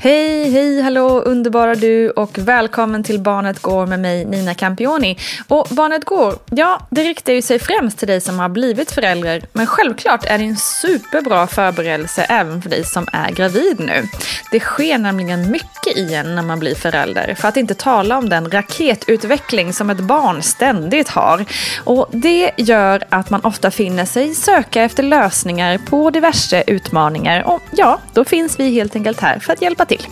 Hej, 0.00 0.50
hej, 0.50 0.80
hallå 0.80 1.20
underbara 1.20 1.74
du 1.74 2.10
och 2.10 2.38
välkommen 2.38 3.02
till 3.02 3.20
Barnet 3.20 3.58
Går 3.58 3.86
med 3.86 4.00
mig 4.00 4.24
Nina 4.24 4.54
Campioni. 4.54 5.18
Och 5.48 5.68
Barnet 5.70 6.04
Går, 6.04 6.34
ja 6.50 6.86
det 6.90 7.02
riktar 7.02 7.32
ju 7.32 7.42
sig 7.42 7.58
främst 7.58 7.98
till 7.98 8.08
dig 8.08 8.20
som 8.20 8.38
har 8.38 8.48
blivit 8.48 8.90
förälder 8.90 9.42
men 9.52 9.66
självklart 9.66 10.24
är 10.24 10.38
det 10.38 10.44
en 10.44 10.56
superbra 10.56 11.46
förberedelse 11.46 12.22
även 12.22 12.62
för 12.62 12.70
dig 12.70 12.84
som 12.84 13.06
är 13.12 13.30
gravid 13.30 13.80
nu. 13.80 14.08
Det 14.50 14.60
sker 14.60 14.98
nämligen 14.98 15.50
mycket 15.50 15.96
i 15.96 16.14
en 16.14 16.34
när 16.34 16.42
man 16.42 16.58
blir 16.58 16.74
förälder 16.74 17.34
för 17.34 17.48
att 17.48 17.56
inte 17.56 17.74
tala 17.74 18.18
om 18.18 18.28
den 18.28 18.50
raketutveckling 18.50 19.72
som 19.72 19.90
ett 19.90 20.00
barn 20.00 20.42
ständigt 20.42 21.08
har. 21.08 21.44
Och 21.84 22.08
det 22.12 22.50
gör 22.56 23.04
att 23.08 23.30
man 23.30 23.40
ofta 23.44 23.70
finner 23.70 24.04
sig 24.04 24.34
söka 24.34 24.82
efter 24.82 25.02
lösningar 25.02 25.78
på 25.78 26.10
diverse 26.10 26.64
utmaningar 26.66 27.42
och 27.42 27.62
ja, 27.70 28.00
då 28.14 28.24
finns 28.24 28.60
vi 28.60 28.70
helt 28.70 28.96
enkelt 28.96 29.20
här 29.20 29.38
för 29.38 29.52
att 29.52 29.62
hjälpa 29.62 29.87
till. 29.88 30.06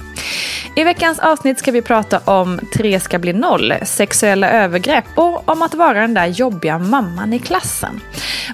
I 0.76 0.84
veckans 0.84 1.18
avsnitt 1.18 1.58
ska 1.58 1.72
vi 1.72 1.82
prata 1.82 2.18
om 2.18 2.60
Tre 2.74 3.00
ska 3.00 3.18
bli 3.18 3.32
noll, 3.32 3.74
sexuella 3.82 4.50
övergrepp 4.50 5.04
och 5.14 5.48
om 5.48 5.62
att 5.62 5.74
vara 5.74 6.00
den 6.00 6.14
där 6.14 6.26
jobbiga 6.26 6.78
mamman 6.78 7.32
i 7.32 7.38
klassen. 7.38 8.00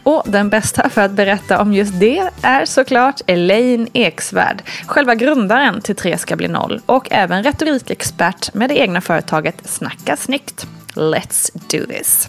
Och 0.02 0.22
den 0.26 0.50
bästa 0.50 0.88
för 0.88 1.00
att 1.00 1.10
berätta 1.10 1.60
om 1.60 1.72
just 1.72 2.00
det 2.00 2.30
är 2.42 2.64
såklart 2.64 3.20
Elaine 3.26 3.88
Eksvärd, 3.92 4.62
själva 4.86 5.14
grundaren 5.14 5.80
till 5.80 5.96
Tre 5.96 6.18
ska 6.18 6.36
bli 6.36 6.48
noll 6.48 6.80
och 6.86 7.08
även 7.10 7.42
retorikexpert 7.42 8.54
med 8.54 8.70
det 8.70 8.78
egna 8.78 9.00
företaget 9.00 9.56
Snacka 9.64 10.16
snyggt. 10.16 10.66
Let's 10.94 11.50
do 11.52 11.86
this! 11.86 12.28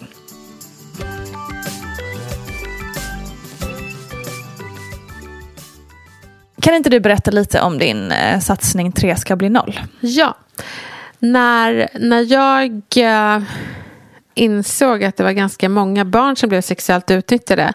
Kan 6.64 6.76
inte 6.76 6.90
du 6.90 7.00
berätta 7.00 7.32
lite 7.32 7.62
om 7.62 7.78
din 7.78 8.12
eh, 8.12 8.40
satsning 8.40 8.92
3 8.92 9.16
ska 9.16 9.36
bli 9.36 9.50
noll? 9.50 9.80
Ja. 10.00 10.38
När, 11.20 11.88
när 12.00 12.32
jag 12.32 12.82
eh, 12.96 13.44
insåg 14.34 15.04
att 15.04 15.18
det 15.18 15.24
var 15.24 15.32
ganska 15.32 15.70
många 15.70 16.06
barn 16.06 16.36
som 16.36 16.50
blev 16.50 16.62
sexuellt 16.62 17.12
utnyttjade 17.12 17.74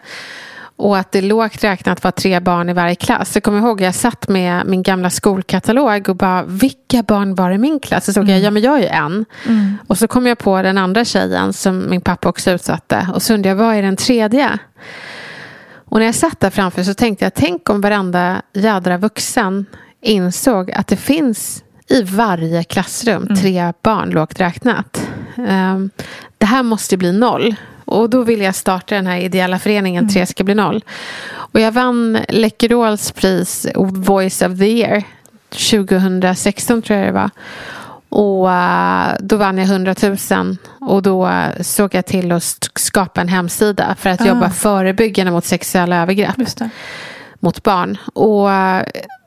och 0.75 0.97
att 0.97 1.11
det 1.11 1.21
lågt 1.21 1.63
räknat 1.63 2.03
var 2.03 2.11
tre 2.11 2.39
barn 2.39 2.69
i 2.69 2.73
varje 2.73 2.95
klass. 2.95 3.31
Så 3.31 3.41
kommer 3.41 3.57
jag 3.57 3.67
ihåg 3.67 3.81
att 3.81 3.85
jag 3.85 3.95
satt 3.95 4.27
med 4.27 4.65
min 4.65 4.83
gamla 4.83 5.09
skolkatalog 5.09 6.09
och 6.09 6.15
bara 6.15 6.43
vilka 6.43 7.03
barn 7.03 7.35
var 7.35 7.51
i 7.51 7.57
min 7.57 7.79
klass? 7.79 8.05
Så 8.05 8.13
såg 8.13 8.23
mm. 8.23 8.35
jag, 8.35 8.43
ja 8.43 8.51
men 8.51 8.61
jag 8.61 8.77
är 8.77 8.81
ju 8.81 8.87
en. 8.87 9.25
Mm. 9.45 9.77
Och 9.87 9.97
så 9.97 10.07
kom 10.07 10.27
jag 10.27 10.37
på 10.37 10.61
den 10.61 10.77
andra 10.77 11.05
tjejen 11.05 11.53
som 11.53 11.89
min 11.89 12.01
pappa 12.01 12.29
också 12.29 12.51
utsatte. 12.51 13.07
Och 13.13 13.21
så 13.21 13.33
undrade 13.33 13.49
jag, 13.49 13.65
vad 13.65 13.75
är 13.75 13.81
den 13.81 13.95
tredje? 13.95 14.59
Och 15.89 15.99
när 15.99 16.05
jag 16.05 16.15
satt 16.15 16.39
där 16.39 16.49
framför 16.49 16.83
så 16.83 16.93
tänkte 16.93 17.25
jag, 17.25 17.33
tänk 17.33 17.69
om 17.69 17.81
varenda 17.81 18.41
jädra 18.53 18.97
vuxen 18.97 19.65
insåg 20.01 20.71
att 20.71 20.87
det 20.87 20.97
finns 20.97 21.63
i 21.87 22.01
varje 22.01 22.63
klassrum 22.63 23.23
mm. 23.23 23.35
tre 23.35 23.73
barn 23.83 24.09
lågt 24.09 24.39
räknat. 24.39 25.07
Um, 25.37 25.89
det 26.37 26.45
här 26.45 26.63
måste 26.63 26.97
bli 26.97 27.11
noll. 27.11 27.55
Och 27.85 28.09
då 28.09 28.23
ville 28.23 28.43
jag 28.43 28.55
starta 28.55 28.95
den 28.95 29.07
här 29.07 29.17
ideella 29.17 29.59
föreningen 29.59 30.03
mm. 30.03 30.13
Tre 30.13 30.25
ska 30.25 30.43
bli 30.43 30.55
noll. 30.55 30.83
Och 31.27 31.59
jag 31.59 31.71
vann 31.71 32.17
Läkerols 32.29 33.11
pris 33.11 33.67
Voice 33.75 34.41
of 34.41 34.57
the 34.57 34.65
Year 34.65 35.03
2016 35.49 36.81
tror 36.81 36.99
jag 36.99 37.07
det 37.07 37.11
var. 37.11 37.29
Och 38.09 38.47
uh, 38.47 39.07
då 39.19 39.37
vann 39.37 39.57
jag 39.57 39.67
100 39.67 39.95
000 40.31 40.57
och 40.81 41.01
då 41.01 41.27
uh, 41.27 41.61
såg 41.61 41.95
jag 41.95 42.05
till 42.05 42.31
att 42.31 42.69
skapa 42.75 43.21
en 43.21 43.27
hemsida 43.27 43.95
för 43.99 44.09
att 44.09 44.21
ah. 44.21 44.25
jobba 44.25 44.49
förebyggande 44.49 45.31
mot 45.31 45.45
sexuella 45.45 46.01
övergrepp. 46.01 46.37
mot 47.39 47.63
barn. 47.63 47.97
Och 48.13 48.49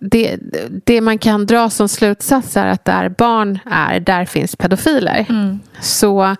det, 0.00 0.38
det 0.84 1.00
man 1.00 1.18
kan 1.18 1.46
dra 1.46 1.70
som 1.70 1.88
slutsats 1.88 2.56
är 2.56 2.66
att 2.66 2.84
där 2.84 3.08
barn 3.08 3.58
är, 3.70 4.00
där 4.00 4.24
finns 4.24 4.56
pedofiler. 4.56 5.26
Mm. 5.28 5.60
Så 5.80 6.36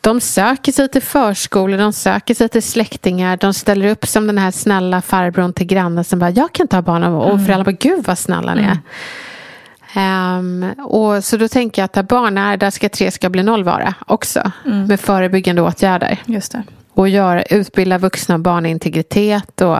de 0.00 0.20
söker 0.20 0.72
sig 0.72 0.88
till 0.88 1.02
förskolor, 1.02 1.78
de 1.78 1.92
söker 1.92 2.34
sig 2.34 2.48
till 2.48 2.62
släktingar, 2.62 3.36
de 3.36 3.54
ställer 3.54 3.88
upp 3.88 4.06
som 4.06 4.26
den 4.26 4.38
här 4.38 4.50
snälla 4.50 5.02
farbrorn 5.02 5.52
till 5.52 5.66
grannen 5.66 6.04
som 6.04 6.18
bara, 6.18 6.30
jag 6.30 6.52
kan 6.52 6.68
ta 6.68 6.82
barnen 6.82 7.12
och 7.12 7.30
mm. 7.30 7.44
föräldrarna 7.44 7.64
bara, 7.64 7.76
gud 7.80 8.04
vad 8.04 8.18
snälla 8.18 8.54
ni 8.54 8.62
är. 8.62 8.78
Um, 9.96 10.72
och 10.84 11.24
så 11.24 11.36
då 11.36 11.48
tänker 11.48 11.82
jag 11.82 11.84
att 11.84 11.92
där 11.92 12.02
barn 12.02 12.38
är, 12.38 12.56
där 12.56 12.70
ska 12.70 12.88
tre 12.88 13.10
ska 13.10 13.30
bli 13.30 13.42
noll 13.42 13.64
vara 13.64 13.94
också. 14.06 14.52
Mm. 14.66 14.86
Med 14.86 15.00
förebyggande 15.00 15.62
åtgärder. 15.62 16.18
Just 16.26 16.52
det. 16.52 16.62
Och 16.94 17.08
göra, 17.08 17.42
utbilda 17.42 17.98
vuxna 17.98 18.34
och 18.34 18.40
barn 18.40 18.66
i 18.66 18.70
integritet 18.70 19.60
och 19.60 19.78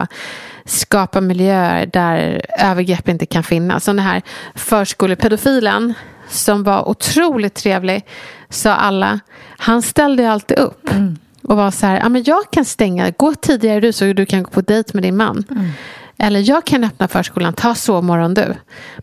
skapa 0.65 1.21
miljöer 1.21 1.85
där 1.85 2.41
övergrepp 2.59 3.09
inte 3.09 3.25
kan 3.25 3.43
finnas. 3.43 3.83
Som 3.83 3.95
den 3.95 4.05
här 4.05 4.21
förskolepedofilen 4.55 5.93
som 6.29 6.63
var 6.63 6.89
otroligt 6.89 7.53
trevlig, 7.53 8.05
sa 8.49 8.73
alla. 8.73 9.19
Han 9.57 9.81
ställde 9.81 10.31
alltid 10.31 10.57
upp. 10.57 10.91
Mm. 10.91 11.17
Och 11.43 11.57
var 11.57 11.71
så 11.71 11.85
här, 11.85 11.99
ja, 11.99 12.09
men 12.09 12.23
jag 12.23 12.51
kan 12.51 12.65
stänga, 12.65 13.11
gå 13.11 13.35
tidigare 13.35 13.79
du 13.79 13.93
så 13.93 14.05
du 14.05 14.25
kan 14.25 14.43
gå 14.43 14.49
på 14.49 14.61
dejt 14.61 14.91
med 14.93 15.03
din 15.03 15.17
man. 15.17 15.43
Mm. 15.51 15.69
Eller 16.17 16.49
jag 16.49 16.65
kan 16.65 16.83
öppna 16.83 17.07
förskolan, 17.07 17.53
ta 17.53 17.75
sovmorgon 17.75 18.33
du. 18.33 18.55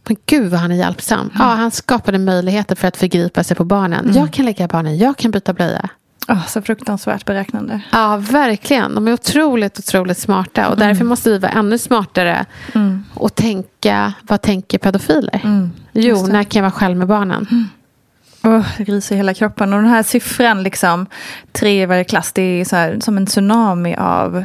Men 0.05 0.17
gud 0.27 0.51
vad 0.51 0.61
han 0.61 0.73
är 0.73 0.77
hjälpsam. 0.77 1.21
Mm. 1.21 1.33
Ja, 1.39 1.45
han 1.45 1.71
skapade 1.71 2.19
möjligheter 2.19 2.77
för 2.77 2.89
att 2.89 2.97
förgripa 2.97 3.45
sig 3.45 3.57
på 3.57 3.65
barnen. 3.65 4.05
Mm. 4.05 4.17
Jag 4.17 4.33
kan 4.33 4.45
lägga 4.45 4.69
barnen, 4.69 4.99
jag 4.99 5.17
kan 5.17 5.31
byta 5.31 5.53
blöja. 5.53 5.89
Oh, 6.29 6.47
så 6.47 6.63
fruktansvärt 6.63 7.25
beräknande. 7.25 7.81
Ja, 7.93 8.17
verkligen. 8.17 8.95
De 8.95 9.09
är 9.09 9.13
otroligt, 9.13 9.79
otroligt 9.79 10.19
smarta. 10.19 10.69
Och 10.69 10.77
mm. 10.77 10.89
därför 10.89 11.05
måste 11.05 11.31
vi 11.31 11.39
vara 11.39 11.53
ännu 11.53 11.79
smartare. 11.79 12.47
Mm. 12.75 13.05
Och 13.15 13.35
tänka, 13.35 14.13
vad 14.23 14.43
tänker 14.43 14.79
pedofiler? 14.79 15.41
Mm. 15.45 15.71
Jo, 15.93 16.27
när 16.27 16.43
kan 16.43 16.61
jag 16.61 16.63
vara 16.63 16.79
själv 16.79 16.97
med 16.97 17.07
barnen? 17.07 17.47
Mm. 17.51 17.69
Oh, 18.45 18.67
det 18.79 18.85
ryser 18.85 19.15
i 19.15 19.19
hela 19.19 19.35
kroppen. 19.35 19.73
Och 19.73 19.83
den 19.83 19.91
här 19.91 20.03
siffran, 20.03 20.63
liksom, 20.63 21.07
tre 21.53 21.83
i 21.83 21.87
varje 21.87 22.05
klass, 22.05 22.33
det 22.33 22.43
är 22.43 22.65
så 22.65 22.77
här, 22.77 23.01
som 23.01 23.17
en 23.17 23.27
tsunami 23.27 23.97
av 23.97 24.45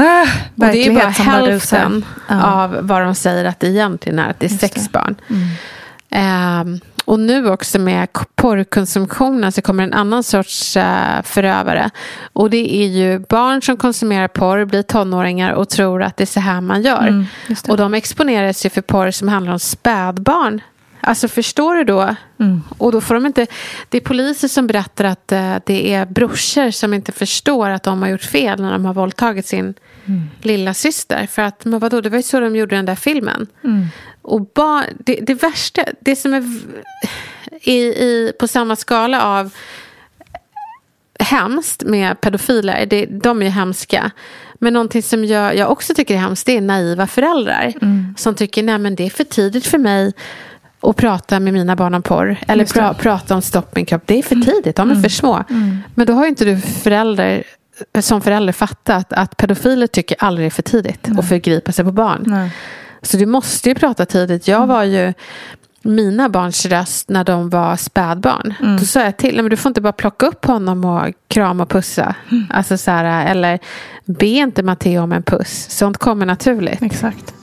Ah, 0.00 0.26
och 0.54 0.72
det 0.72 0.86
är 0.86 0.94
bara 0.94 1.08
hälften 1.08 2.04
av 2.28 2.78
vad 2.80 3.02
de 3.02 3.14
säger 3.14 3.44
att 3.44 3.60
det 3.60 3.66
egentligen 3.66 4.18
är, 4.18 4.30
att 4.30 4.40
det 4.40 4.46
är 4.46 4.50
Just 4.50 4.60
sex 4.60 4.74
det. 4.74 4.90
barn. 4.92 5.16
Mm. 5.28 6.60
Um, 6.60 6.80
och 7.04 7.20
nu 7.20 7.50
också 7.50 7.78
med 7.78 8.08
porrkonsumtionen 8.34 9.52
så 9.52 9.62
kommer 9.62 9.84
en 9.84 9.92
annan 9.92 10.22
sorts 10.22 10.76
uh, 10.76 11.22
förövare. 11.22 11.90
Och 12.32 12.50
det 12.50 12.74
är 12.74 12.86
ju 12.86 13.18
barn 13.18 13.62
som 13.62 13.76
konsumerar 13.76 14.28
porr, 14.28 14.64
blir 14.64 14.82
tonåringar 14.82 15.52
och 15.52 15.68
tror 15.68 16.02
att 16.02 16.16
det 16.16 16.24
är 16.24 16.26
så 16.26 16.40
här 16.40 16.60
man 16.60 16.82
gör. 16.82 17.06
Mm, 17.06 17.26
och 17.68 17.76
de 17.76 17.94
exponerar 17.94 18.52
sig 18.52 18.70
för 18.70 18.80
porr 18.80 19.10
som 19.10 19.28
handlar 19.28 19.52
om 19.52 19.58
spädbarn. 19.58 20.60
Alltså 21.00 21.28
förstår 21.28 21.74
du 21.74 21.84
då? 21.84 22.14
Mm. 22.40 22.62
Och 22.78 22.92
då 22.92 23.00
får 23.00 23.14
de 23.14 23.26
inte... 23.26 23.46
Det 23.88 23.96
är 23.96 24.00
poliser 24.00 24.48
som 24.48 24.66
berättar 24.66 25.04
att 25.04 25.32
uh, 25.32 25.56
det 25.66 25.94
är 25.94 26.06
brorsor 26.06 26.70
som 26.70 26.94
inte 26.94 27.12
förstår 27.12 27.68
att 27.68 27.82
de 27.82 28.02
har 28.02 28.08
gjort 28.08 28.24
fel 28.24 28.60
när 28.60 28.72
de 28.72 28.84
har 28.84 28.94
våldtagit 28.94 29.46
sin 29.46 29.74
mm. 30.06 30.30
lilla 30.42 30.74
syster. 30.74 31.26
För 31.26 31.42
att, 31.42 31.64
men 31.64 31.78
vadå, 31.78 32.00
det 32.00 32.08
var 32.08 32.16
ju 32.16 32.22
så 32.22 32.40
de 32.40 32.56
gjorde 32.56 32.76
den 32.76 32.86
där 32.86 32.94
filmen. 32.94 33.46
Mm. 33.64 33.86
Och 34.22 34.40
bar, 34.40 34.84
det, 34.98 35.20
det 35.22 35.34
värsta, 35.34 35.84
det 36.00 36.16
som 36.16 36.34
är 36.34 36.44
i, 37.62 37.78
i, 37.78 38.32
på 38.38 38.48
samma 38.48 38.76
skala 38.76 39.22
av 39.22 39.54
hemskt 41.18 41.82
med 41.82 42.20
pedofiler, 42.20 42.86
det, 42.86 43.06
de 43.06 43.42
är 43.42 43.46
ju 43.46 43.50
hemska. 43.50 44.10
Men 44.58 44.72
någonting 44.72 45.02
som 45.02 45.24
jag, 45.24 45.56
jag 45.56 45.70
också 45.70 45.94
tycker 45.94 46.14
är 46.14 46.18
hemskt, 46.18 46.46
det 46.46 46.56
är 46.56 46.60
naiva 46.60 47.06
föräldrar. 47.06 47.74
Mm. 47.82 48.14
Som 48.18 48.34
tycker, 48.34 48.62
nej 48.62 48.78
men 48.78 48.94
det 48.94 49.06
är 49.06 49.10
för 49.10 49.24
tidigt 49.24 49.66
för 49.66 49.78
mig 49.78 50.12
att 50.80 50.96
prata 50.96 51.40
med 51.40 51.52
mina 51.52 51.76
barn 51.76 51.94
om 51.94 52.02
porr. 52.02 52.36
Eller 52.48 52.64
pra, 52.64 52.94
prata 52.94 53.34
om 53.34 53.42
stopp 53.42 53.76
min 53.76 53.86
kropp. 53.86 54.02
Det 54.06 54.18
är 54.18 54.22
för 54.22 54.34
mm. 54.34 54.46
tidigt, 54.46 54.76
de 54.76 54.88
är 54.88 54.92
mm. 54.92 55.02
för 55.02 55.10
små. 55.10 55.44
Mm. 55.50 55.78
Men 55.94 56.06
då 56.06 56.12
har 56.12 56.22
ju 56.22 56.28
inte 56.28 56.44
du 56.44 56.60
förälder 56.60 57.42
som 58.00 58.20
förälder 58.20 58.52
fattat 58.52 59.12
att 59.12 59.36
pedofiler 59.36 59.86
tycker 59.86 60.16
aldrig 60.20 60.46
är 60.46 60.50
för 60.50 60.62
tidigt 60.62 61.06
Nej. 61.06 61.18
att 61.18 61.28
förgripa 61.28 61.72
sig 61.72 61.84
på 61.84 61.92
barn. 61.92 62.22
Nej. 62.26 62.50
Så 63.02 63.16
du 63.16 63.26
måste 63.26 63.68
ju 63.68 63.74
prata 63.74 64.06
tidigt. 64.06 64.48
Jag 64.48 64.56
mm. 64.56 64.68
var 64.68 64.84
ju 64.84 65.12
mina 65.82 66.28
barns 66.28 66.66
röst 66.66 67.08
när 67.08 67.24
de 67.24 67.50
var 67.50 67.76
spädbarn. 67.76 68.54
Mm. 68.60 68.76
Då 68.76 68.84
sa 68.84 69.02
jag 69.02 69.16
till 69.16 69.36
men 69.36 69.50
du 69.50 69.56
får 69.56 69.70
inte 69.70 69.80
bara 69.80 69.92
plocka 69.92 70.26
upp 70.26 70.44
honom 70.44 70.84
och 70.84 71.14
krama 71.28 71.62
och 71.62 71.68
pussa. 71.68 72.14
Mm. 72.30 72.46
Alltså 72.50 72.78
så 72.78 72.90
här, 72.90 73.26
eller 73.26 73.58
be 74.04 74.26
inte 74.26 74.62
Matteo 74.62 75.02
om 75.02 75.12
en 75.12 75.22
puss. 75.22 75.66
Sånt 75.70 75.98
kommer 75.98 76.26
naturligt. 76.26 76.82
Exakt. 76.82 77.34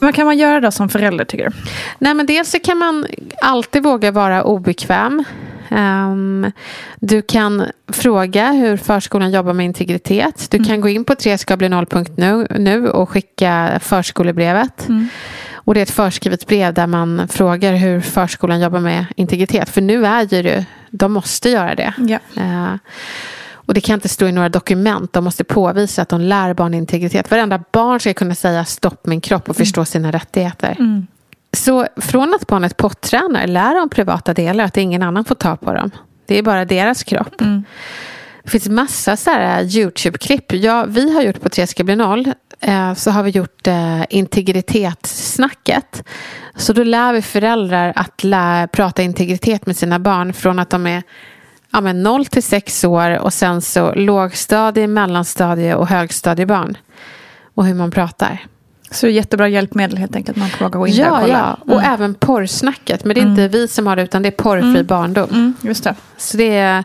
Vad 0.00 0.14
kan 0.14 0.26
man 0.26 0.38
göra 0.38 0.60
då 0.60 0.70
som 0.70 0.88
förälder 0.88 1.24
tycker 1.24 1.44
du? 1.44 1.56
Nej 1.98 2.14
men 2.14 2.26
dels 2.26 2.50
så 2.50 2.58
kan 2.58 2.78
man 2.78 3.06
alltid 3.40 3.82
våga 3.82 4.10
vara 4.10 4.44
obekväm. 4.44 5.24
Um, 5.70 6.52
du 7.00 7.22
kan 7.22 7.66
fråga 7.88 8.52
hur 8.52 8.76
förskolan 8.76 9.30
jobbar 9.30 9.52
med 9.52 9.66
integritet. 9.66 10.50
Du 10.50 10.56
mm. 10.56 10.68
kan 10.68 10.80
gå 10.80 10.88
in 10.88 11.04
på 11.04 11.14
treskabli0.nu 11.14 12.46
nu 12.58 12.88
och 12.88 13.10
skicka 13.10 13.80
förskolebrevet. 13.82 14.88
Mm. 14.88 15.08
Och 15.54 15.74
det 15.74 15.80
är 15.80 15.82
ett 15.82 15.90
förskrivet 15.90 16.46
brev 16.46 16.74
där 16.74 16.86
man 16.86 17.28
frågar 17.28 17.74
hur 17.74 18.00
förskolan 18.00 18.60
jobbar 18.60 18.80
med 18.80 19.06
integritet. 19.16 19.68
För 19.68 19.80
nu 19.80 20.06
är 20.06 20.22
ju 20.22 20.42
det, 20.42 20.66
de 20.90 21.12
måste 21.12 21.50
göra 21.50 21.74
det. 21.74 21.92
Ja. 21.98 22.18
Uh, 22.36 22.74
och 23.70 23.74
det 23.74 23.80
kan 23.80 23.94
inte 23.94 24.08
stå 24.08 24.26
i 24.26 24.32
några 24.32 24.48
dokument. 24.48 25.12
De 25.12 25.24
måste 25.24 25.44
påvisa 25.44 26.02
att 26.02 26.08
de 26.08 26.20
lär 26.20 26.54
barn 26.54 26.74
integritet. 26.74 27.30
Varenda 27.30 27.64
barn 27.72 28.00
ska 28.00 28.14
kunna 28.14 28.34
säga 28.34 28.64
stopp 28.64 29.06
min 29.06 29.20
kropp 29.20 29.48
och 29.48 29.56
förstå 29.56 29.80
mm. 29.80 29.86
sina 29.86 30.10
rättigheter. 30.10 30.76
Mm. 30.78 31.06
Så 31.52 31.86
från 31.96 32.34
att 32.34 32.46
barnet 32.46 32.76
pottränar 32.76 33.46
lär 33.46 33.74
de 33.74 33.88
privata 33.88 34.34
delar 34.34 34.64
att 34.64 34.76
ingen 34.76 35.02
annan 35.02 35.24
får 35.24 35.34
ta 35.34 35.56
på 35.56 35.72
dem. 35.72 35.90
Det 36.26 36.38
är 36.38 36.42
bara 36.42 36.64
deras 36.64 37.04
kropp. 37.04 37.40
Mm. 37.40 37.64
Det 38.42 38.50
finns 38.50 38.68
massa 38.68 39.16
så 39.16 39.30
här 39.30 39.62
YouTube-klipp. 39.62 40.52
Ja, 40.52 40.84
vi 40.88 41.14
har 41.14 41.22
gjort 41.22 41.40
på 41.40 41.48
Tre 41.48 41.66
ska 41.66 41.84
bli 41.84 41.96
noll. 41.96 42.32
Eh, 42.60 42.94
så 42.94 43.10
har 43.10 43.22
vi 43.22 43.30
gjort 43.30 43.66
eh, 43.66 44.02
integritetssnacket. 44.10 46.02
Så 46.56 46.72
då 46.72 46.82
lär 46.82 47.12
vi 47.12 47.22
föräldrar 47.22 47.92
att 47.96 48.24
lä, 48.24 48.68
prata 48.72 49.02
integritet 49.02 49.66
med 49.66 49.76
sina 49.76 49.98
barn 49.98 50.32
från 50.32 50.58
att 50.58 50.70
de 50.70 50.86
är 50.86 51.02
ja, 51.70 51.80
men 51.80 52.02
0 52.02 52.26
till 52.26 52.42
6 52.42 52.84
år 52.84 53.18
och 53.18 53.32
sen 53.32 53.62
så 53.62 53.92
lågstadie, 53.94 54.86
mellanstadie 54.86 55.74
och 55.74 55.88
högstadiebarn. 55.88 56.76
Och 57.54 57.66
hur 57.66 57.74
man 57.74 57.90
pratar. 57.90 58.46
Så 58.90 59.08
jättebra 59.08 59.48
hjälpmedel 59.48 59.98
helt 59.98 60.16
enkelt. 60.16 60.36
Man 60.36 60.48
våga 60.60 60.78
gå 60.78 60.86
in 60.86 60.94
ja, 60.94 61.04
där 61.04 61.12
och 61.12 61.20
kolla. 61.20 61.58
Ja, 61.66 61.72
och 61.74 61.80
mm. 61.80 61.94
även 61.94 62.14
porrsnacket. 62.14 63.04
Men 63.04 63.14
det 63.14 63.20
är 63.20 63.26
inte 63.26 63.42
mm. 63.42 63.52
vi 63.52 63.68
som 63.68 63.86
har 63.86 63.96
det 63.96 64.02
utan 64.02 64.22
det 64.22 64.28
är 64.28 64.42
porrfri 64.42 64.68
mm. 64.68 64.86
barndom. 64.86 65.28
Mm, 65.30 65.54
just 65.60 65.84
det. 65.84 65.94
Så 66.16 66.36
det 66.36 66.56
är, 66.56 66.84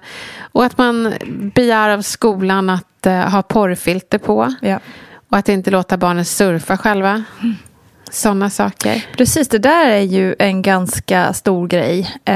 och 0.51 0.65
att 0.65 0.77
man 0.77 1.13
begär 1.55 1.89
av 1.89 2.01
skolan 2.01 2.69
att 2.69 3.07
uh, 3.07 3.13
ha 3.13 3.41
porrfilter 3.41 4.17
på. 4.17 4.53
Ja. 4.61 4.79
Och 5.29 5.37
att 5.37 5.49
inte 5.49 5.71
låta 5.71 5.97
barnen 5.97 6.25
surfa 6.25 6.77
själva. 6.77 7.23
Sådana 8.15 8.49
saker. 8.49 9.05
Precis, 9.17 9.47
det 9.47 9.57
där 9.57 9.87
är 9.87 10.01
ju 10.01 10.35
en 10.39 10.61
ganska 10.61 11.33
stor 11.33 11.67
grej. 11.67 11.99
Eh, 12.25 12.35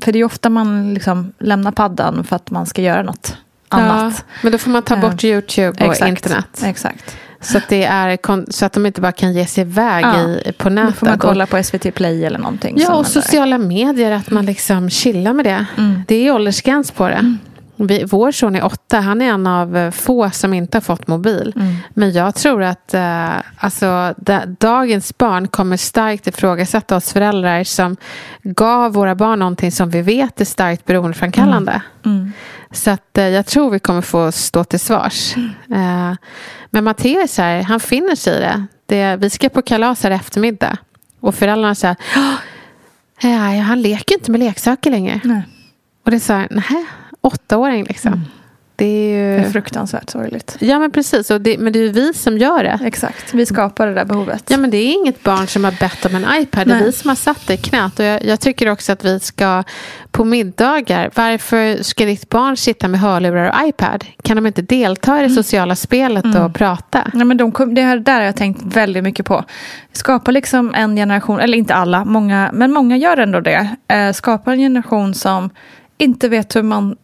för 0.00 0.12
det 0.12 0.18
är 0.18 0.24
ofta 0.24 0.48
man 0.48 0.94
liksom 0.94 1.32
lämnar 1.38 1.72
paddan 1.72 2.24
för 2.24 2.36
att 2.36 2.50
man 2.50 2.66
ska 2.66 2.82
göra 2.82 3.02
något 3.02 3.36
annat. 3.68 4.14
Ja, 4.16 4.22
men 4.42 4.52
då 4.52 4.58
får 4.58 4.70
man 4.70 4.82
ta 4.82 4.96
bort 4.96 5.24
uh, 5.24 5.30
YouTube 5.30 5.84
och 5.84 5.92
exakt, 5.92 6.08
internet. 6.08 6.62
Exakt. 6.64 7.16
Så 7.40 7.58
att, 7.58 7.68
det 7.68 7.84
är, 7.84 8.18
så 8.52 8.66
att 8.66 8.72
de 8.72 8.86
inte 8.86 9.00
bara 9.00 9.12
kan 9.12 9.32
ge 9.32 9.46
sig 9.46 9.62
iväg 9.62 10.04
ja. 10.04 10.28
i, 10.28 10.52
på 10.58 10.70
nätet. 10.70 10.94
Då 10.94 10.98
får 10.98 11.06
man 11.06 11.18
kolla 11.18 11.46
på 11.46 11.62
SVT 11.62 11.94
Play 11.94 12.24
eller 12.24 12.38
någonting. 12.38 12.76
Ja, 12.78 12.94
och 12.94 13.06
sociala 13.06 13.58
medier. 13.58 14.10
Att 14.10 14.30
man 14.30 14.46
liksom 14.46 14.90
chillar 14.90 15.32
med 15.32 15.44
det. 15.44 15.66
Mm. 15.76 16.02
Det 16.06 16.14
är 16.14 16.32
åldersgräns 16.32 16.90
på 16.90 17.08
det. 17.08 17.14
Mm. 17.14 17.38
Vi, 17.76 18.04
vår 18.04 18.32
son 18.32 18.56
är 18.56 18.64
åtta. 18.64 19.00
Han 19.00 19.22
är 19.22 19.26
en 19.26 19.46
av 19.46 19.90
få 19.90 20.30
som 20.30 20.54
inte 20.54 20.76
har 20.76 20.82
fått 20.82 21.06
mobil. 21.06 21.52
Mm. 21.56 21.76
Men 21.90 22.12
jag 22.12 22.34
tror 22.34 22.62
att 22.62 22.94
uh, 22.94 23.36
alltså, 23.56 24.14
da, 24.16 24.42
dagens 24.46 25.18
barn 25.18 25.48
kommer 25.48 25.76
starkt 25.76 26.26
ifrågasätta 26.26 26.96
oss 26.96 27.12
föräldrar 27.12 27.64
som 27.64 27.96
gav 28.42 28.92
våra 28.92 29.14
barn 29.14 29.38
någonting 29.38 29.72
som 29.72 29.90
vi 29.90 30.02
vet 30.02 30.40
är 30.40 30.44
starkt 30.44 30.84
beroendeframkallande. 30.84 31.82
Mm. 32.04 32.18
Mm. 32.18 32.32
Så 32.70 32.90
att, 32.90 33.18
uh, 33.18 33.24
jag 33.24 33.46
tror 33.46 33.70
vi 33.70 33.78
kommer 33.78 34.02
få 34.02 34.32
stå 34.32 34.64
till 34.64 34.80
svars. 34.80 35.36
Uh, 35.36 36.14
men 36.70 36.84
Mattias 36.84 37.38
här, 37.38 37.62
han 37.62 37.80
finner 37.80 38.14
sig 38.14 38.36
i 38.36 38.40
det. 38.40 38.66
det. 38.86 39.16
Vi 39.16 39.30
ska 39.30 39.48
på 39.48 39.62
kalas 39.62 40.02
här 40.02 40.10
eftermiddag. 40.10 40.76
Och 41.20 41.34
föräldrarna 41.34 41.74
säger 41.74 41.96
han 43.62 43.82
leker 43.82 44.14
inte 44.14 44.30
med 44.30 44.40
leksaker 44.40 44.90
längre. 44.90 45.20
Nej. 45.24 45.42
Och 46.04 46.10
det 46.10 46.16
är 46.16 46.20
så 46.20 46.32
här, 46.32 46.48
nej, 46.50 46.86
åttaåring 47.20 47.84
liksom. 47.84 48.12
Mm. 48.12 48.24
Det 48.76 48.86
är 48.86 49.18
ju... 49.18 49.40
Det 49.40 49.46
är 49.46 49.50
fruktansvärt 49.50 50.10
sorgligt. 50.10 50.56
Ja 50.60 50.78
men 50.78 50.90
precis, 50.90 51.30
och 51.30 51.40
det, 51.40 51.58
men 51.58 51.72
det 51.72 51.78
är 51.78 51.82
ju 51.82 51.90
vi 51.90 52.14
som 52.14 52.38
gör 52.38 52.64
det. 52.64 52.78
Exakt, 52.84 53.34
vi 53.34 53.46
skapar 53.46 53.86
det 53.86 53.94
där 53.94 54.04
behovet. 54.04 54.44
Ja 54.48 54.56
men 54.56 54.70
det 54.70 54.76
är 54.76 54.92
inget 54.92 55.22
barn 55.22 55.46
som 55.46 55.64
har 55.64 55.72
bett 55.80 56.06
om 56.06 56.14
en 56.14 56.42
iPad. 56.42 56.66
Det 56.66 56.72
är 56.72 56.76
Nej. 56.76 56.84
vi 56.84 56.92
som 56.92 57.08
har 57.08 57.16
satt 57.16 57.46
det 57.46 57.54
i 57.54 57.56
knät. 57.56 57.98
Och 57.98 58.04
jag, 58.04 58.24
jag 58.24 58.40
tycker 58.40 58.68
också 58.68 58.92
att 58.92 59.04
vi 59.04 59.20
ska 59.20 59.62
på 60.10 60.24
middagar. 60.24 61.10
Varför 61.14 61.82
ska 61.82 62.04
ditt 62.04 62.28
barn 62.28 62.56
sitta 62.56 62.88
med 62.88 63.00
hörlurar 63.00 63.48
och 63.48 63.68
iPad? 63.68 64.04
Kan 64.22 64.36
de 64.36 64.46
inte 64.46 64.62
delta 64.62 65.20
i 65.20 65.22
det 65.22 65.30
sociala 65.30 65.76
spelet 65.76 66.36
och 66.36 66.54
prata? 66.54 67.10
Ja, 67.14 67.24
men 67.24 67.36
de 67.36 67.74
det 67.74 67.82
här 67.82 67.98
där 67.98 68.14
har 68.14 68.22
jag 68.22 68.36
tänkt 68.36 68.62
väldigt 68.62 69.04
mycket 69.04 69.26
på. 69.26 69.44
Skapa 69.92 70.30
liksom 70.30 70.74
en 70.74 70.96
generation, 70.96 71.40
eller 71.40 71.58
inte 71.58 71.74
alla, 71.74 72.04
många, 72.04 72.50
men 72.52 72.72
många 72.72 72.96
gör 72.96 73.16
ändå 73.16 73.40
det. 73.40 73.68
Eh, 73.88 74.12
skapa 74.12 74.52
en 74.52 74.58
generation 74.58 75.14
som 75.14 75.50
inte 75.98 76.28
vet 76.28 76.56
hur 76.56 76.62
man 76.62 76.96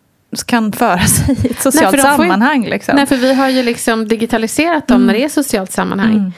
kan 0.46 0.72
föra 0.72 0.98
sig 0.98 1.36
i 1.44 1.50
ett 1.50 1.60
socialt 1.62 1.92
de 1.96 2.02
får 2.02 2.10
ju- 2.10 2.20
sammanhang. 2.30 2.64
Liksom. 2.66 2.96
Nej, 2.96 3.06
för 3.06 3.16
vi 3.16 3.34
har 3.34 3.48
ju 3.48 3.62
liksom 3.62 4.08
digitaliserat 4.08 4.88
dem 4.88 5.06
när 5.06 5.14
det 5.14 5.24
är 5.24 5.28
socialt 5.28 5.72
sammanhang. 5.72 6.32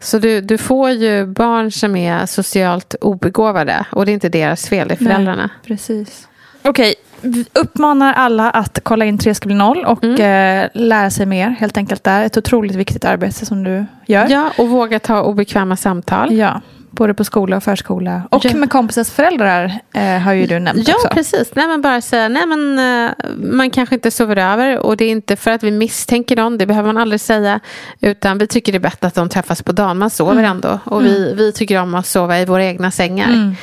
Så 0.00 0.18
du, 0.18 0.40
du 0.40 0.58
får 0.58 0.90
ju 0.90 1.26
barn 1.26 1.70
som 1.72 1.96
är 1.96 2.26
socialt 2.26 2.94
obegåvade. 3.00 3.84
Och 3.92 4.06
det 4.06 4.12
är 4.12 4.14
inte 4.14 4.28
deras 4.28 4.68
fel, 4.68 4.88
det 4.88 4.94
är 4.94 5.04
föräldrarna. 5.04 5.36
Nej, 5.42 5.48
precis. 5.66 6.28
Okej, 6.62 6.94
vi 7.20 7.44
uppmanar 7.52 8.12
alla 8.14 8.50
att 8.50 8.78
kolla 8.82 9.04
in 9.04 9.18
3 9.18 9.34
ska 9.34 9.46
bli 9.46 9.54
noll 9.56 9.84
och 9.84 10.04
Mm. 10.04 10.20
eh, 10.64 10.68
lära 10.74 11.10
sig 11.10 11.26
mer 11.26 11.48
helt 11.48 11.76
enkelt 11.76 12.04
där. 12.04 12.24
Ett 12.24 12.36
otroligt 12.36 12.76
viktigt 12.76 13.04
arbete 13.04 13.46
som 13.46 13.64
du 13.64 13.86
gör. 14.06 14.26
Ja, 14.30 14.50
och 14.58 14.68
våga 14.68 14.98
ta 14.98 15.22
obekväma 15.22 15.76
samtal. 15.76 16.32
Ja, 16.32 16.60
både 16.90 17.14
på 17.14 17.24
skola 17.24 17.56
och 17.56 17.62
förskola. 17.62 18.22
Och 18.30 18.44
Ja. 18.44 18.54
med 18.54 18.70
kompisars 18.70 19.10
föräldrar 19.10 19.78
eh, 19.94 20.18
har 20.18 20.32
ju 20.32 20.46
du 20.46 20.58
nämnt 20.58 20.88
Ja, 20.88 20.94
också. 20.94 21.08
precis. 21.08 21.50
Nej, 21.54 21.66
men 21.68 21.82
bara 21.82 22.00
säga, 22.00 22.28
nej 22.28 22.46
men 22.46 22.78
eh, 22.78 23.10
man 23.36 23.70
kanske 23.70 23.94
inte 23.94 24.10
sover 24.10 24.36
över 24.36 24.78
och 24.78 24.96
det 24.96 25.04
är 25.04 25.10
inte 25.10 25.36
för 25.36 25.50
att 25.50 25.62
vi 25.62 25.70
misstänker 25.70 26.36
någon, 26.36 26.58
det 26.58 26.66
behöver 26.66 26.86
man 26.92 27.02
aldrig 27.02 27.20
säga. 27.20 27.60
Utan 28.00 28.38
vi 28.38 28.46
tycker 28.46 28.72
det 28.72 28.78
är 28.78 28.80
bättre 28.80 29.06
att 29.08 29.14
de 29.14 29.28
träffas 29.28 29.62
på 29.62 29.72
dagen, 29.72 29.98
man 29.98 30.10
sover 30.10 30.42
ändå. 30.42 30.78
Och 30.84 31.04
vi, 31.04 31.34
vi 31.34 31.52
tycker 31.52 31.80
om 31.80 31.94
att 31.94 32.06
sova 32.06 32.38
i 32.40 32.44
våra 32.44 32.64
egna 32.64 32.90
sängar. 32.90 33.54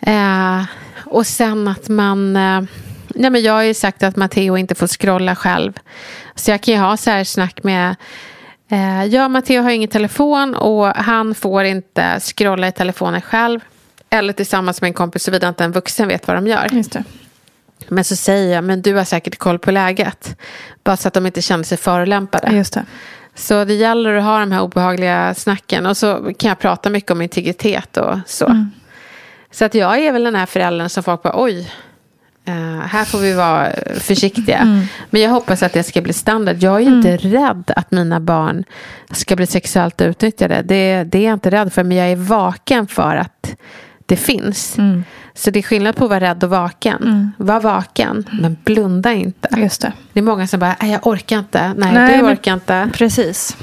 Eh, 0.00 0.62
och 1.04 1.26
sen 1.26 1.68
att 1.68 1.88
man, 1.88 2.36
eh, 2.36 2.60
nej 3.08 3.30
men 3.30 3.42
jag 3.42 3.52
har 3.52 3.62
ju 3.62 3.74
sagt 3.74 4.02
att 4.02 4.16
Matteo 4.16 4.56
inte 4.56 4.74
får 4.74 4.86
scrolla 4.86 5.36
själv. 5.36 5.72
Så 6.34 6.50
jag 6.50 6.60
kan 6.60 6.74
ju 6.74 6.80
ha 6.80 6.96
så 6.96 7.10
här 7.10 7.24
snack 7.24 7.62
med 7.62 7.96
Eh, 8.68 9.04
ja, 9.04 9.28
Matteo 9.28 9.62
har 9.62 9.70
ingen 9.70 9.88
telefon 9.88 10.54
och 10.54 10.86
han 10.86 11.34
får 11.34 11.64
inte 11.64 12.20
scrolla 12.20 12.68
i 12.68 12.72
telefonen 12.72 13.20
själv. 13.20 13.60
Eller 14.10 14.32
tillsammans 14.32 14.80
med 14.80 14.88
en 14.88 14.94
kompis 14.94 15.22
såvida 15.22 15.48
inte 15.48 15.64
en 15.64 15.72
vuxen 15.72 16.08
vet 16.08 16.26
vad 16.26 16.36
de 16.36 16.46
gör. 16.46 16.66
Men 17.88 18.04
så 18.04 18.16
säger 18.16 18.54
jag, 18.54 18.64
men 18.64 18.82
du 18.82 18.94
har 18.94 19.04
säkert 19.04 19.38
koll 19.38 19.58
på 19.58 19.70
läget. 19.70 20.36
Bara 20.84 20.96
så 20.96 21.08
att 21.08 21.14
de 21.14 21.26
inte 21.26 21.42
känner 21.42 21.64
sig 21.64 21.78
förolämpade. 21.78 22.50
Just 22.56 22.72
det. 22.72 22.84
Så 23.34 23.64
det 23.64 23.74
gäller 23.74 24.14
att 24.14 24.24
ha 24.24 24.38
de 24.40 24.52
här 24.52 24.62
obehagliga 24.62 25.34
snacken. 25.34 25.86
Och 25.86 25.96
så 25.96 26.32
kan 26.38 26.48
jag 26.48 26.58
prata 26.58 26.90
mycket 26.90 27.10
om 27.10 27.22
integritet 27.22 27.96
och 27.96 28.18
så. 28.26 28.66
Så 29.50 29.64
att 29.64 29.74
jag 29.74 29.98
är 29.98 30.12
väl 30.12 30.24
den 30.24 30.34
här 30.34 30.46
föräldern 30.46 30.88
som 30.88 31.02
folk 31.02 31.22
bara, 31.22 31.42
oj. 31.42 31.72
Eh, 32.48 32.80
här 32.86 33.04
får 33.04 33.18
vi 33.18 33.32
vara 33.34 33.68
försiktiga. 34.00 34.84
Men 35.10 35.20
jag 35.22 35.30
hoppas 35.30 35.62
att 35.62 35.72
det 35.72 35.82
ska 35.82 36.00
bli 36.00 36.12
standard. 36.12 36.56
Jag 36.60 36.76
är 36.76 36.80
ju 36.80 36.86
inte 36.96 37.16
rädd 37.16 37.70
att 37.76 37.90
mina 37.90 38.20
barn 38.20 38.64
ska 39.10 39.36
bli 39.36 39.46
sexuellt 39.46 40.00
utnyttjade. 40.00 40.62
Det, 40.62 41.04
det 41.04 41.18
är 41.18 41.24
jag 41.24 41.32
inte 41.34 41.50
rädd 41.50 41.72
för. 41.72 41.84
Men 41.84 41.96
jag 41.96 42.08
är 42.10 42.16
vaken 42.16 42.86
för 42.86 43.16
att 43.16 43.54
det 44.06 44.16
finns. 44.16 44.76
Så 45.34 45.50
det 45.50 45.58
är 45.58 45.62
skillnad 45.62 45.96
på 45.96 46.04
att 46.04 46.10
vara 46.10 46.20
rädd 46.20 46.44
och 46.44 46.50
vaken. 46.50 47.32
Var 47.36 47.60
vaken, 47.60 48.24
men 48.42 48.56
blunda 48.64 49.12
inte. 49.12 49.48
Just 49.56 49.80
det. 49.82 49.92
Det 50.12 50.20
är 50.20 50.24
många 50.24 50.46
som 50.46 50.60
bara, 50.60 50.76
"Nej, 50.82 50.90
jag 50.92 51.06
orkar 51.06 51.38
inte. 51.38 51.72
Nej, 51.76 51.92
Nej, 51.92 52.16
du 52.16 52.22
men- 52.22 52.32
orkar 52.32 52.54
inte. 52.54 52.90
Precis. 52.92 53.56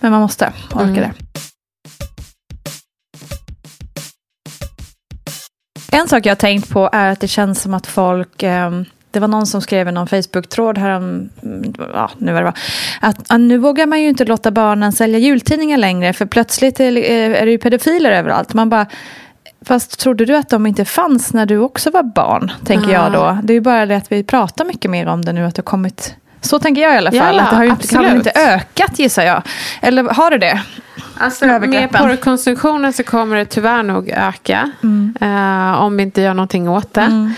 Men 0.00 0.12
man 0.12 0.20
måste 0.20 0.52
orka 0.72 0.82
Mm. 0.84 0.94
det. 0.94 1.10
En 5.92 6.08
sak 6.08 6.26
jag 6.26 6.30
har 6.30 6.36
tänkt 6.36 6.70
på 6.70 6.88
är 6.92 7.12
att 7.12 7.20
det 7.20 7.28
känns 7.28 7.62
som 7.62 7.74
att 7.74 7.86
folk 7.86 8.42
ehm, 8.42 8.84
det 9.10 9.20
var 9.20 9.28
någon 9.28 9.46
som 9.46 9.62
skrev 9.62 9.88
i 9.88 9.92
någon 9.92 10.06
Facebook-tråd 10.06 10.78
här 10.78 10.90
om, 10.96 11.28
ja, 11.94 12.10
nu 12.18 12.32
var 12.32 12.40
det 12.40 12.44
var, 12.44 12.58
att 13.00 13.16
ah, 13.28 13.36
nu 13.36 13.58
vågar 13.58 13.86
man 13.86 14.00
ju 14.00 14.08
inte 14.08 14.24
låta 14.24 14.50
barnen 14.50 14.92
sälja 14.92 15.18
jultidningar 15.18 15.78
längre 15.78 16.12
för 16.12 16.26
plötsligt 16.26 16.80
är, 16.80 16.96
är 16.96 17.46
det 17.46 17.50
ju 17.50 17.58
pedofiler 17.58 18.10
överallt. 18.10 18.54
Man 18.54 18.70
bara, 18.70 18.86
fast 19.64 20.00
trodde 20.00 20.24
du 20.24 20.36
att 20.36 20.48
de 20.48 20.66
inte 20.66 20.84
fanns 20.84 21.32
när 21.32 21.46
du 21.46 21.58
också 21.58 21.90
var 21.90 22.02
barn? 22.02 22.52
Tänker 22.66 22.90
jag 22.90 23.12
då. 23.12 23.38
Det 23.42 23.52
är 23.52 23.54
ju 23.54 23.60
bara 23.60 23.86
det 23.86 23.96
att 23.96 24.12
vi 24.12 24.24
pratar 24.24 24.64
mycket 24.64 24.90
mer 24.90 25.06
om 25.06 25.24
det 25.24 25.32
nu, 25.32 25.44
att 25.44 25.54
det 25.54 25.60
har 25.60 25.64
kommit 25.64 26.14
så 26.40 26.58
tänker 26.58 26.82
jag 26.82 26.94
i 26.94 26.96
alla 26.96 27.10
Ja, 27.12 27.22
fall. 27.22 27.38
att 27.40 27.50
det 27.50 27.56
har 27.56 27.64
ju 27.64 27.70
inte, 27.70 27.88
kan 27.88 28.04
absolut. 28.04 28.26
inte 28.26 28.40
ökat 28.40 28.98
gissar 28.98 29.22
jag. 29.22 29.42
Eller 29.82 30.02
har 30.04 30.30
det 30.30 30.38
det? 30.38 30.62
Alltså, 31.18 31.44
med 31.46 31.90
porrkonsumtionen 31.92 32.92
så 32.92 33.04
kommer 33.04 33.36
det 33.36 33.44
tyvärr 33.44 33.82
nog 33.82 34.08
öka. 34.08 34.70
eh, 35.20 35.80
om 35.82 35.96
vi 35.96 36.02
inte 36.02 36.20
gör 36.20 36.34
någonting 36.34 36.68
åt 36.68 36.94
det. 36.94 37.32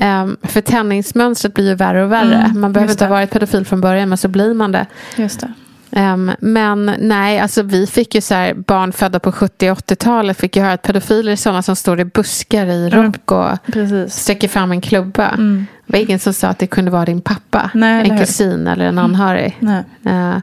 Um, 0.00 0.36
för 0.42 0.60
tändningsmönstret 0.60 1.54
blir 1.54 1.68
ju 1.68 1.74
värre 1.74 2.04
och 2.04 2.12
värre. 2.12 2.34
Mm, 2.34 2.60
man 2.60 2.72
behöver 2.72 2.92
inte 2.92 3.04
ha 3.04 3.10
varit 3.10 3.30
pedofil 3.30 3.64
från 3.66 3.80
början 3.80 4.08
men 4.08 4.18
så 4.18 4.28
blir 4.28 4.54
man 4.54 4.72
det. 4.72 4.86
Just 5.16 5.40
det. 5.40 5.52
Ehm, 5.92 6.30
men 6.40 6.94
nej, 6.98 7.38
alltså 7.38 7.62
vi 7.62 7.86
fick 7.86 8.14
ju 8.14 8.20
så 8.20 8.34
här, 8.34 8.54
barn 8.54 8.92
födda 8.92 9.20
på 9.20 9.32
70 9.32 9.70
och 9.70 9.78
80-talet 9.78 10.38
fick 10.38 10.56
ju 10.56 10.62
höra 10.62 10.72
att 10.72 10.82
pedofiler 10.82 11.32
är 11.32 11.36
sådana 11.36 11.62
som 11.62 11.76
står 11.76 12.00
i 12.00 12.04
buskar 12.04 12.66
i 12.66 12.90
rock 12.90 13.32
och 13.32 13.72
Precis. 13.72 14.14
sträcker 14.14 14.48
fram 14.48 14.72
en 14.72 14.80
klubba. 14.80 15.28
Mm. 15.28 15.66
Det 15.86 15.92
var 15.92 16.04
ingen 16.04 16.18
som 16.18 16.32
sa 16.32 16.48
att 16.48 16.58
det 16.58 16.66
kunde 16.66 16.90
vara 16.90 17.04
din 17.04 17.20
pappa, 17.20 17.70
Nej, 17.74 18.10
en 18.10 18.18
kusin 18.18 18.66
eller 18.66 18.84
en 18.84 18.98
anhörig. 18.98 19.56
Nej. 19.60 19.84
Eh, 20.06 20.36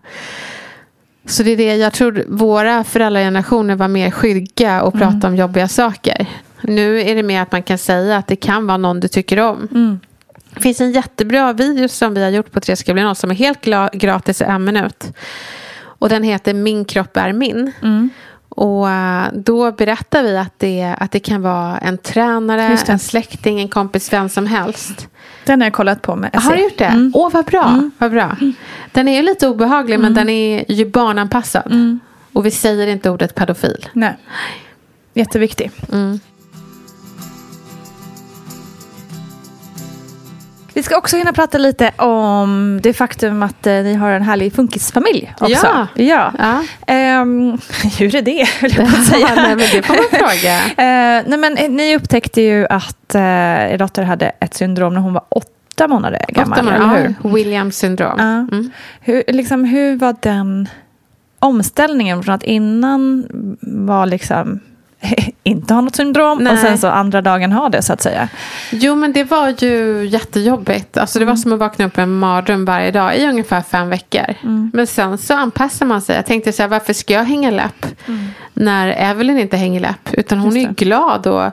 så 1.26 1.44
det 1.44 1.52
är 1.52 1.58
det, 1.58 1.76
jag 1.76 1.94
tror 1.94 2.24
våra 2.28 2.84
föräldragenerationer 2.84 3.76
var 3.76 3.88
mer 3.88 4.12
skygga 4.12 4.82
och 4.82 4.94
prata 4.94 5.28
om 5.28 5.36
jobbiga 5.36 5.68
saker. 5.68 6.28
Nu 6.62 7.02
är 7.02 7.16
det 7.16 7.24
mer 7.24 7.42
att 7.42 7.52
man 7.52 7.64
kan 7.64 7.78
säga 7.78 8.18
att 8.18 8.28
det 8.28 8.36
kan 8.36 8.68
vara 8.68 8.78
någon 8.78 9.00
du 9.00 9.08
tycker 9.08 9.40
om. 9.40 9.68
Mm. 10.60 10.64
Det 10.64 10.64
finns 10.64 10.82
en 10.82 10.92
jättebra 10.92 11.54
video 11.54 11.88
som 11.88 12.14
vi 12.14 12.24
har 12.24 12.30
gjort 12.30 12.52
på 12.52 12.60
Tre 12.60 12.76
ska 12.76 12.94
bli 12.94 13.04
någon 13.04 13.16
som 13.16 13.32
är 13.32 13.36
helt 13.36 13.62
gratis 13.94 14.42
i 14.42 14.44
en 14.44 14.64
minut. 14.64 15.14
Och 16.00 16.10
den 16.10 16.24
heter 16.24 16.54
Min 16.54 16.86
kropp 16.86 17.18
är 17.18 17.34
min. 17.34 17.72
Mm. 17.82 18.10
Och 18.50 18.90
eh, 18.90 19.28
då 19.34 19.72
berättar 19.72 20.24
vi 20.24 20.38
att 20.38 20.54
det, 20.60 20.96
att 21.00 21.12
det 21.12 21.20
kan 21.20 21.42
vara 21.42 21.78
en 21.78 21.98
tränare, 21.98 22.78
en 22.88 23.00
släkting, 23.00 23.60
en 23.60 23.68
kompis, 23.68 24.14
vem 24.14 24.30
som 24.30 24.48
helst. 24.48 25.08
Den 25.46 25.62
har 25.62 25.66
jag 25.66 25.74
kollat 25.74 26.02
på 26.02 26.16
med. 26.16 26.36
Har 26.36 26.56
du 26.56 26.64
gjort 26.64 26.78
det? 26.78 26.86
Mm. 26.86 27.12
Åh, 27.16 27.30
vad 27.32 27.46
bra. 27.46 27.90
Vad 27.98 28.12
bra. 28.12 28.38
Den 28.92 29.08
är 29.08 29.16
ju 29.16 29.22
lite 29.22 29.48
obehaglig, 29.48 30.00
men 30.00 30.14
den 30.14 30.30
är 30.30 30.72
ju 30.72 30.86
barnanpassad. 30.86 31.66
Mm. 31.66 32.00
Och 32.34 32.46
vi 32.46 32.52
säger 32.52 32.88
inte 32.88 33.10
ordet 33.10 33.36
pedofil. 33.36 33.90
Nej. 33.94 34.18
Jätteviktig. 35.14 35.72
Mm. 35.92 36.20
Vi 40.80 40.84
ska 40.84 40.98
också 40.98 41.18
hinna 41.18 41.34
prata 41.34 41.58
lite 41.58 41.92
om 41.98 42.80
det 42.84 42.94
faktum 42.94 43.44
att 43.44 43.68
eh, 43.68 43.74
ni 43.74 43.94
har 43.94 44.12
en 44.12 44.22
härlig 44.22 44.54
funkisfamilj 44.54 45.34
också. 45.40 45.68
Ja. 45.68 45.88
ja. 45.96 46.34
Ja. 46.38 46.64
Ehm, 46.88 47.58
hur 48.00 48.16
är 48.16 48.22
det, 48.22 48.50
höll 48.62 48.72
jag 48.72 48.90
på 48.90 48.96
att 48.98 49.06
säga. 49.14 49.36
nej, 49.36 49.56
men 49.56 49.58
det 49.58 49.82
får 49.82 49.94
man 49.94 50.04
fråga. 50.12 50.60
Eh, 50.70 51.24
nej, 51.28 51.38
men, 51.38 51.58
eh, 51.58 51.70
ni 51.70 51.96
upptäckte 51.96 52.42
ju 52.42 52.68
att 52.68 53.16
uh, 53.16 53.22
er 53.22 53.78
dotter 53.78 54.04
hade 54.04 54.32
ett 54.40 54.54
syndrom 54.54 54.94
när 54.94 55.02
hon 55.02 55.14
var 55.14 55.24
åtta 55.30 55.88
månader 55.88 56.26
gammal, 56.28 56.60
Åtta 56.60 56.64
månader, 56.64 57.16
ja. 57.24 57.30
Williams 57.30 57.78
syndrom. 57.78 58.16
Ja. 58.18 58.58
Mm. 58.58 58.72
Hur, 59.00 59.24
liksom, 59.28 59.66
hur 59.66 59.96
var 59.96 60.16
den 60.20 60.70
omställningen 61.40 62.24
från 62.24 62.36
att 62.36 62.44
innan 62.44 63.28
var 63.62 64.06
liksom 64.06 64.60
inte 65.44 65.74
ha 65.74 65.82
något 65.82 65.96
syndrom 65.96 66.38
Nej. 66.44 66.54
och 66.54 66.60
sen 66.60 66.78
så 66.78 66.88
andra 66.88 67.22
dagen 67.22 67.52
ha 67.52 67.70
det 67.70 67.82
så 67.82 67.94
att 67.94 68.02
säga. 68.02 68.30
Jo, 68.72 68.96
men 68.96 69.14
det 69.14 69.24
var 69.24 69.56
ju 69.58 70.06
jättejobbigt. 70.06 70.98
Alltså, 70.98 71.20
det 71.20 71.26
var 71.26 71.36
som 71.36 71.54
att 71.54 71.60
vakna 71.60 71.86
upp 71.86 71.98
med 71.98 72.04
en 72.04 72.20
mardröm 72.20 72.66
varje 72.66 72.92
dag 72.92 73.18
i 73.18 73.26
ungefär 73.28 73.62
fem 73.62 73.90
veckor. 73.90 74.36
Men 74.74 74.88
sen 74.88 75.18
så 75.18 75.34
anpassar 75.34 75.86
man 75.86 76.02
sig. 76.02 76.16
Jag 76.16 76.26
tänkte 76.26 76.54
så 76.54 76.62
här, 76.62 76.70
varför 76.70 76.94
ska 76.94 77.14
jag 77.14 77.24
hänga 77.24 77.52
läpp 77.52 77.86
när 78.54 78.88
Evelyn 78.88 79.40
inte 79.40 79.58
hänger 79.58 79.80
läpp? 79.80 80.14
Utan 80.14 80.40
hon 80.40 80.58
är 80.58 80.62
ju 80.62 80.74
glad 80.74 81.28
och 81.28 81.52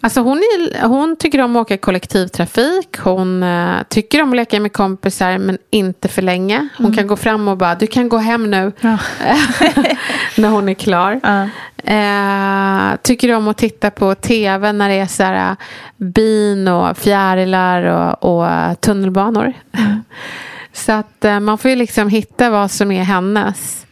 Alltså 0.00 0.20
hon, 0.20 0.38
är, 0.38 0.86
hon 0.86 1.16
tycker 1.16 1.40
om 1.40 1.56
att 1.56 1.60
åka 1.60 1.76
kollektivtrafik. 1.76 2.98
Hon 2.98 3.42
eh, 3.42 3.76
tycker 3.88 4.22
om 4.22 4.30
att 4.30 4.36
leka 4.36 4.60
med 4.60 4.72
kompisar 4.72 5.38
men 5.38 5.58
inte 5.70 6.08
för 6.08 6.22
länge. 6.22 6.68
Hon 6.78 6.92
kan 6.92 7.06
gå 7.06 7.16
fram 7.16 7.48
och 7.48 7.56
bara, 7.56 7.74
du 7.74 7.86
kan 7.86 8.08
gå 8.08 8.16
hem 8.16 8.50
nu. 8.50 8.72
Ja. 8.80 8.98
när 10.36 10.48
hon 10.48 10.68
är 10.68 10.74
klar. 10.74 11.20
Ja. 11.22 11.48
Eh, 11.92 12.96
tycker 13.02 13.34
om 13.34 13.48
att 13.48 13.56
titta 13.56 13.90
på 13.90 14.14
tv 14.14 14.72
när 14.72 14.88
det 14.88 14.94
är 14.94 15.06
så 15.06 15.22
här, 15.22 15.50
eh, 15.50 15.56
bin 15.96 16.68
och 16.68 16.98
fjärilar 16.98 17.82
och, 17.82 18.40
och 18.40 18.80
tunnelbanor. 18.80 19.52
så 20.72 20.92
att 20.92 21.24
eh, 21.24 21.40
man 21.40 21.58
får 21.58 21.70
ju 21.70 21.76
liksom 21.76 22.08
hitta 22.08 22.50
vad 22.50 22.70
som 22.70 22.92
är 22.92 23.02
hennes. 23.02 23.84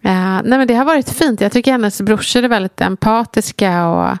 Nej 0.00 0.42
men 0.44 0.66
det 0.66 0.74
har 0.74 0.84
varit 0.84 1.10
fint. 1.10 1.40
Jag 1.40 1.52
tycker 1.52 1.72
hennes 1.72 2.00
brorsor 2.00 2.44
är 2.44 2.48
väldigt 2.48 2.80
empatiska 2.80 3.86
och 3.86 4.18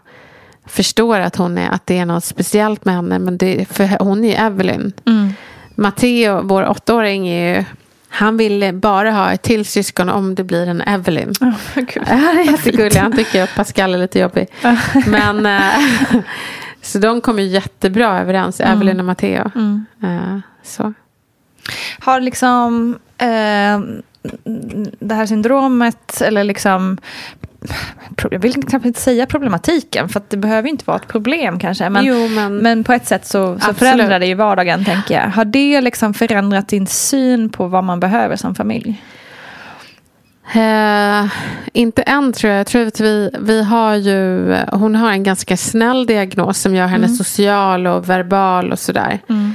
förstår 0.66 1.18
att, 1.18 1.36
hon 1.36 1.58
är, 1.58 1.70
att 1.70 1.86
det 1.86 1.98
är 1.98 2.06
något 2.06 2.24
speciellt 2.24 2.84
med 2.84 2.94
henne. 2.94 3.18
Men 3.18 3.38
det, 3.38 3.68
för 3.70 4.04
hon 4.04 4.24
är 4.24 4.28
ju 4.28 4.34
Evelyn. 4.34 4.92
Mm. 5.06 5.32
Matteo, 5.74 6.42
vår 6.42 6.68
åttaåring, 6.68 7.28
är 7.28 7.56
ju 7.56 7.64
han 8.14 8.36
vill 8.36 8.74
bara 8.74 9.12
ha 9.12 9.32
ett 9.32 9.42
till 9.42 9.64
syskon 9.64 10.08
om 10.08 10.34
det 10.34 10.44
blir 10.44 10.66
en 10.66 10.80
Evelyn. 10.80 11.32
Oh. 11.40 11.54
Han 12.06 12.38
är 12.38 12.44
jättegullig. 12.44 12.96
Han 12.96 13.16
tycker 13.16 13.42
att 13.42 13.54
Pascal 13.54 13.94
är 13.94 13.98
lite 13.98 14.18
jobbig. 14.18 14.48
Men, 15.06 15.46
äh, 15.46 16.20
så 16.82 16.98
de 16.98 17.20
kommer 17.20 17.42
jättebra 17.42 18.20
överens, 18.20 18.60
mm. 18.60 18.72
Evelyn 18.72 19.00
och 19.00 19.06
Matteo. 19.06 19.50
Mm. 19.54 19.84
Äh, 20.02 20.38
så. 20.62 20.94
Har 21.98 22.20
liksom 22.20 22.98
eh, 23.18 23.80
det 24.98 25.14
här 25.14 25.26
syndromet 25.26 26.20
eller 26.20 26.44
liksom 26.44 26.98
jag 28.30 28.38
vill 28.38 28.62
knappt 28.62 28.86
inte 28.86 29.00
säga 29.00 29.26
problematiken, 29.26 30.08
för 30.08 30.22
det 30.28 30.36
behöver 30.36 30.68
inte 30.68 30.84
vara 30.86 30.96
ett 30.96 31.08
problem 31.08 31.58
kanske. 31.58 31.90
Men, 31.90 32.04
jo, 32.04 32.28
men, 32.28 32.56
men 32.56 32.84
på 32.84 32.92
ett 32.92 33.06
sätt 33.06 33.26
så, 33.26 33.58
så 33.58 33.74
förändrar 33.74 34.20
det 34.20 34.26
ju 34.26 34.34
vardagen, 34.34 34.84
tänker 34.84 35.14
jag. 35.14 35.28
Har 35.28 35.44
det 35.44 35.80
liksom 35.80 36.14
förändrat 36.14 36.68
din 36.68 36.86
syn 36.86 37.48
på 37.48 37.66
vad 37.66 37.84
man 37.84 38.00
behöver 38.00 38.36
som 38.36 38.54
familj? 38.54 39.02
Uh, 40.56 41.32
inte 41.72 42.02
än 42.02 42.32
tror 42.32 42.50
jag. 42.50 42.60
Jag 42.60 42.66
tror 42.66 42.86
att 42.86 43.00
vi, 43.00 43.30
vi 43.40 43.62
har 43.62 43.94
ju, 43.94 44.54
hon 44.72 44.94
har 44.94 45.12
en 45.12 45.22
ganska 45.22 45.56
snäll 45.56 46.06
diagnos 46.06 46.58
som 46.58 46.74
gör 46.74 46.86
henne 46.86 47.04
mm. 47.06 47.16
social 47.16 47.86
och 47.86 48.08
verbal 48.08 48.72
och 48.72 48.78
sådär. 48.78 49.18
Mm. 49.28 49.54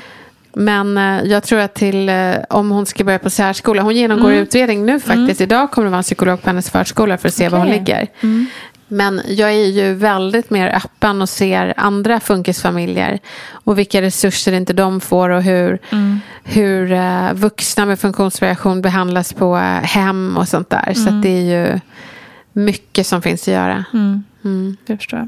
Men 0.53 0.97
eh, 0.97 1.23
jag 1.23 1.43
tror 1.43 1.59
att 1.59 1.73
till 1.73 2.09
eh, 2.09 2.35
om 2.49 2.71
hon 2.71 2.85
ska 2.85 3.03
börja 3.03 3.19
på 3.19 3.29
särskola. 3.29 3.81
Hon 3.81 3.95
genomgår 3.95 4.29
mm. 4.29 4.43
utredning 4.43 4.85
nu 4.85 4.99
faktiskt. 4.99 5.41
Mm. 5.41 5.43
Idag 5.43 5.71
kommer 5.71 5.85
det 5.85 5.91
vara 5.91 5.97
en 5.97 6.03
psykolog 6.03 6.41
på 6.41 6.49
hennes 6.49 6.69
förskola 6.69 7.17
för 7.17 7.27
att 7.27 7.33
se 7.33 7.47
okay. 7.47 7.59
var 7.59 7.65
hon 7.65 7.75
ligger. 7.75 8.07
Mm. 8.21 8.45
Men 8.91 9.21
jag 9.27 9.49
är 9.49 9.65
ju 9.65 9.93
väldigt 9.93 10.49
mer 10.49 10.75
öppen 10.75 11.21
och 11.21 11.29
ser 11.29 11.73
andra 11.77 12.19
funkisfamiljer. 12.19 13.19
Och 13.51 13.79
vilka 13.79 14.01
resurser 14.01 14.51
inte 14.51 14.73
de 14.73 15.01
får 15.01 15.29
och 15.29 15.43
hur, 15.43 15.79
mm. 15.89 16.19
hur 16.43 16.91
uh, 16.91 17.33
vuxna 17.33 17.85
med 17.85 17.99
funktionsvariation 17.99 18.81
behandlas 18.81 19.33
på 19.33 19.55
uh, 19.55 19.61
hem 19.61 20.37
och 20.37 20.47
sånt 20.47 20.69
där. 20.69 20.93
Så 20.93 21.09
mm. 21.09 21.21
det 21.21 21.29
är 21.29 21.41
ju 21.41 21.79
mycket 22.53 23.07
som 23.07 23.21
finns 23.21 23.41
att 23.41 23.53
göra. 23.53 23.85
Mm. 23.93 24.23
mm. 24.43 24.77
Det 24.85 24.97
förstår 24.97 25.19
jag. 25.19 25.27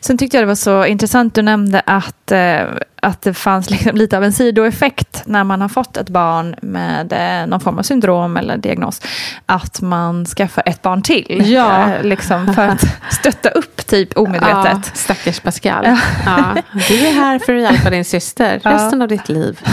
Sen 0.00 0.18
tyckte 0.18 0.36
jag 0.36 0.42
det 0.42 0.48
var 0.48 0.54
så 0.54 0.86
intressant, 0.86 1.34
du 1.34 1.42
nämnde 1.42 1.82
att, 1.86 2.32
eh, 2.32 2.60
att 3.02 3.22
det 3.22 3.34
fanns 3.34 3.70
liksom 3.70 3.96
lite 3.96 4.16
av 4.16 4.24
en 4.24 4.32
sidoeffekt 4.32 5.22
när 5.26 5.44
man 5.44 5.60
har 5.60 5.68
fått 5.68 5.96
ett 5.96 6.08
barn 6.08 6.54
med 6.62 7.12
eh, 7.12 7.46
någon 7.46 7.60
form 7.60 7.78
av 7.78 7.82
syndrom 7.82 8.36
eller 8.36 8.56
diagnos. 8.56 9.00
Att 9.46 9.80
man 9.80 10.26
skaffar 10.26 10.62
ett 10.66 10.82
barn 10.82 11.02
till. 11.02 11.42
Ja. 11.46 11.90
Eh, 11.90 12.02
liksom 12.02 12.54
för 12.54 12.68
att 12.68 12.84
stötta 13.10 13.48
upp 13.48 13.86
typ 13.86 14.16
omedvetet. 14.16 14.64
Ja, 14.72 14.80
stackars 14.94 15.40
Pascal. 15.40 15.84
Ja. 15.84 15.98
Ja. 16.26 16.62
Du 16.88 17.06
är 17.06 17.12
här 17.12 17.38
för 17.38 17.54
att 17.54 17.62
hjälpa 17.62 17.90
din 17.90 18.04
syster 18.04 18.60
resten 18.64 19.02
av 19.02 19.08
ditt 19.08 19.28
liv. 19.28 19.60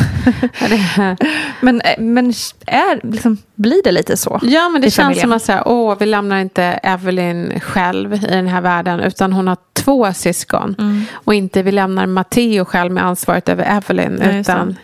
men 1.62 1.82
men 1.98 2.34
är, 2.65 3.12
liksom, 3.12 3.38
blir 3.56 3.84
det 3.84 3.91
lite 3.91 4.18
så? 4.18 4.39
Ja, 4.44 4.70
men 4.70 4.82
det 4.82 4.91
känns 4.91 5.22
som 5.22 5.32
att 5.32 5.48
här, 5.48 5.63
åh, 5.65 5.96
vi 6.00 6.06
lämnar 6.06 6.39
inte 6.39 6.63
Evelyn 6.63 7.60
själv 7.60 8.13
i 8.13 8.18
den 8.18 8.48
här 8.48 8.62
världen 8.62 9.00
utan 9.00 9.34
hon 9.34 9.48
har 9.48 9.58
två 9.74 10.13
syskon. 10.13 10.75
Mm. 10.80 11.03
Och 11.13 11.34
inte 11.34 11.63
vi 11.63 11.72
lämnar 11.72 12.06
Matteo 12.06 12.65
själv 12.65 12.91
med 12.91 13.06
ansvaret 13.06 13.50
över 13.50 13.77
Evelyn. 13.77 14.15
Nej, 14.20 14.39
utan 14.39 14.75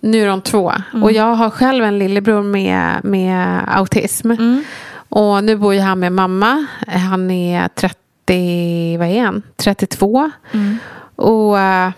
nu 0.00 0.22
är 0.22 0.26
de 0.26 0.40
två. 0.40 0.72
Mm. 0.92 1.02
Och 1.02 1.12
jag 1.12 1.34
har 1.34 1.50
själv 1.50 1.84
en 1.84 1.98
lillebror 1.98 2.42
med, 2.42 3.04
med 3.04 3.64
autism. 3.68 4.30
Mm. 4.30 4.64
Och 5.08 5.44
nu 5.44 5.56
bor 5.56 5.74
ju 5.74 5.80
han 5.80 5.98
med 5.98 6.12
mamma. 6.12 6.66
Han 6.86 7.30
är 7.30 7.68
30, 7.68 8.96
vad 8.98 9.08
är 9.08 9.22
han? 9.24 9.42
32. 9.56 10.30
Mm. 10.52 10.78
Och 11.16 11.54
uh, 11.54 11.90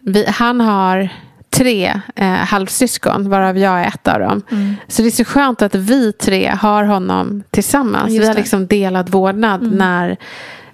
vi, 0.00 0.26
han 0.28 0.60
har 0.60 1.08
tre 1.50 2.00
eh, 2.14 2.28
halvsyskon, 2.28 3.30
varav 3.30 3.58
jag 3.58 3.80
är 3.80 3.86
ett 3.86 4.08
av 4.08 4.20
dem. 4.20 4.42
Mm. 4.50 4.76
Så 4.88 5.02
det 5.02 5.08
är 5.08 5.10
så 5.10 5.24
skönt 5.24 5.62
att 5.62 5.74
vi 5.74 6.12
tre 6.12 6.48
har 6.60 6.84
honom 6.84 7.42
tillsammans. 7.50 8.12
vi 8.12 8.26
har 8.26 8.34
liksom 8.34 8.66
delad 8.66 9.08
vårdnad 9.08 9.62
mm. 9.62 9.74
när 9.74 10.16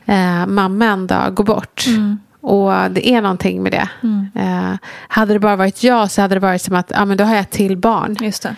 eh, 0.07 0.47
mamma 0.47 0.85
en 0.85 1.07
dag 1.07 1.35
går 1.35 1.45
bort. 1.45 1.85
Mm. 1.87 2.19
Och 2.41 2.91
det 2.91 3.09
är 3.09 3.23
någonting 3.23 3.63
med 3.63 3.73
det. 3.73 3.89
Mm. 4.03 4.31
Eh, 4.35 4.79
hade 5.09 5.33
det 5.33 5.39
bara 5.39 5.57
varit 5.57 5.83
jag 5.83 6.11
så 6.11 6.23
hade 6.23 6.35
det 6.35 6.41
varit 6.41 6.63
som 6.63 6.77
att 6.77 6.93
ja, 6.95 7.05
men 7.05 7.17
då 7.17 7.25
har 7.25 7.35
jag 7.35 7.41
ett 7.41 7.51
till 7.51 7.77
barn. 7.77 8.17
Just 8.21 8.43
det. 8.43 8.57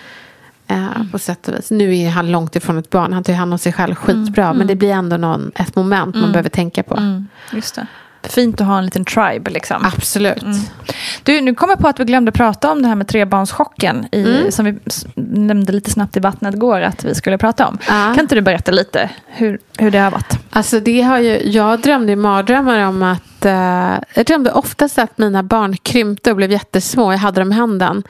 Eh, 0.68 1.10
på 1.12 1.18
sätt 1.18 1.48
och 1.48 1.54
vis. 1.54 1.70
Nu 1.70 1.96
är 1.96 2.10
han 2.10 2.30
långt 2.30 2.56
ifrån 2.56 2.78
ett 2.78 2.90
barn. 2.90 3.12
Han 3.12 3.24
tar 3.24 3.32
hand 3.32 3.52
om 3.52 3.58
sig 3.58 3.72
själv 3.72 3.94
skitbra. 3.94 4.44
Mm. 4.44 4.56
Men 4.56 4.66
det 4.66 4.74
blir 4.76 4.90
ändå 4.90 5.16
någon, 5.16 5.52
ett 5.54 5.76
moment 5.76 6.14
man 6.14 6.22
mm. 6.22 6.32
behöver 6.32 6.48
tänka 6.48 6.82
på. 6.82 6.96
Mm. 6.96 7.28
Just 7.52 7.74
det. 7.74 7.86
Fint 8.28 8.60
att 8.60 8.66
ha 8.66 8.78
en 8.78 8.84
liten 8.84 9.04
tribe 9.04 9.50
liksom. 9.50 9.84
Absolut. 9.84 10.42
Mm. 10.42 10.58
Du, 11.22 11.40
nu 11.40 11.54
kommer 11.54 11.72
jag 11.72 11.80
på 11.80 11.88
att 11.88 12.00
vi 12.00 12.04
glömde 12.04 12.32
prata 12.32 12.72
om 12.72 12.82
det 12.82 12.88
här 12.88 12.94
med 12.94 13.08
trebarnschocken. 13.08 14.06
I, 14.12 14.20
mm. 14.20 14.52
Som 14.52 14.64
vi 14.64 14.78
nämnde 15.14 15.72
lite 15.72 15.90
snabbt 15.90 16.16
i 16.16 16.20
vattnet 16.20 16.54
går 16.54 16.80
att 16.80 17.04
vi 17.04 17.14
skulle 17.14 17.38
prata 17.38 17.66
om. 17.66 17.78
Ah. 17.88 18.14
Kan 18.14 18.20
inte 18.20 18.34
du 18.34 18.40
berätta 18.40 18.72
lite 18.72 19.10
hur, 19.26 19.58
hur 19.78 19.90
det 19.90 19.98
har 19.98 20.10
varit? 20.10 20.38
Alltså 20.50 20.80
det 20.80 21.02
har 21.02 21.18
ju, 21.18 21.50
jag 21.50 21.80
drömde 21.80 22.12
ju 22.12 22.16
mardrömmar 22.16 22.88
om 22.88 23.02
att 23.02 23.44
uh, 23.44 23.52
jag 24.14 24.26
drömde 24.26 24.52
oftast 24.52 24.98
att 24.98 25.18
mina 25.18 25.42
barn 25.42 25.76
krympte 25.76 26.30
och 26.30 26.36
blev 26.36 26.52
jättesmå. 26.52 27.12
Jag 27.12 27.18
hade 27.18 27.40
dem 27.40 27.52
i 27.52 27.54
handen 27.54 28.02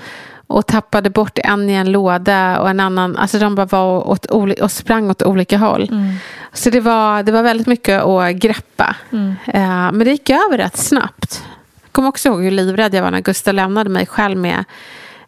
och 0.46 0.66
tappade 0.66 1.10
bort 1.10 1.38
en 1.44 1.70
i 1.70 1.72
en 1.72 1.92
låda 1.92 2.60
och 2.60 2.70
en 2.70 2.80
annan. 2.80 3.16
Alltså 3.16 3.38
de 3.38 3.54
bara 3.54 3.66
var 3.66 4.08
åt, 4.08 4.26
och 4.60 4.70
sprang 4.70 5.10
åt 5.10 5.22
olika 5.22 5.58
håll. 5.58 5.88
Mm. 5.90 6.14
Så 6.52 6.70
det 6.70 6.80
var, 6.80 7.22
det 7.22 7.32
var 7.32 7.42
väldigt 7.42 7.66
mycket 7.66 8.02
att 8.02 8.34
greppa. 8.34 8.96
Mm. 9.12 9.28
Uh, 9.28 9.92
men 9.92 9.98
det 9.98 10.10
gick 10.10 10.30
över 10.30 10.58
rätt 10.58 10.76
snabbt. 10.76 11.44
Jag 11.82 11.92
kommer 11.92 12.08
också 12.08 12.28
ihåg 12.28 12.42
hur 12.42 12.50
livrädd 12.50 12.94
jag 12.94 13.02
var 13.02 13.10
när 13.10 13.20
Gustav 13.20 13.54
lämnade 13.54 13.90
mig 13.90 14.06
själv 14.06 14.38
med 14.38 14.64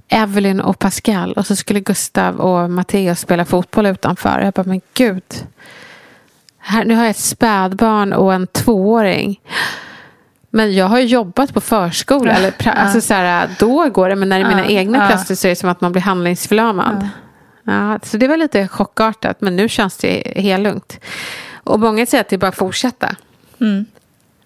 Evelyn 0.08 0.60
och 0.60 0.78
Pascal. 0.78 1.32
Och 1.32 1.46
så 1.46 1.56
skulle 1.56 1.80
Gustav 1.80 2.40
och 2.40 2.70
Matteo 2.70 3.14
spela 3.14 3.44
fotboll 3.44 3.86
utanför. 3.86 4.40
Jag 4.40 4.52
bara, 4.52 4.66
men 4.66 4.80
gud. 4.94 5.22
Här, 6.58 6.84
nu 6.84 6.94
har 6.94 7.02
jag 7.02 7.10
ett 7.10 7.16
spädbarn 7.16 8.12
och 8.12 8.34
en 8.34 8.46
tvååring. 8.46 9.40
Men 10.50 10.74
jag 10.74 10.86
har 10.86 10.98
jobbat 10.98 11.54
på 11.54 11.60
förskola. 11.60 12.32
Eller, 12.32 12.52
ja. 12.64 12.72
alltså, 12.72 13.00
så 13.00 13.14
här, 13.14 13.50
då 13.58 13.88
går 13.88 14.08
det. 14.08 14.16
Men 14.16 14.28
när 14.28 14.38
det 14.38 14.44
är 14.44 14.48
mina 14.48 14.70
ja. 14.70 14.78
egna 14.78 15.08
plötsligt 15.08 15.38
så 15.38 15.46
är 15.46 15.50
det 15.50 15.56
som 15.56 15.68
att 15.68 15.80
man 15.80 15.92
blir 15.92 16.02
handlingsförlamad. 16.02 17.08
Ja. 17.64 17.72
ja. 17.72 17.98
så 18.02 18.16
det 18.16 18.28
var 18.28 18.36
lite 18.36 18.68
chockartat. 18.68 19.40
Men 19.40 19.56
nu 19.56 19.68
känns 19.68 19.96
det 19.96 20.32
helt 20.36 20.62
lugnt. 20.62 21.00
Och 21.54 21.80
många 21.80 22.06
säger 22.06 22.20
att 22.20 22.28
det 22.28 22.36
är 22.36 22.38
bara 22.38 22.48
att 22.48 22.56
fortsätta. 22.56 23.16
Mm. 23.60 23.86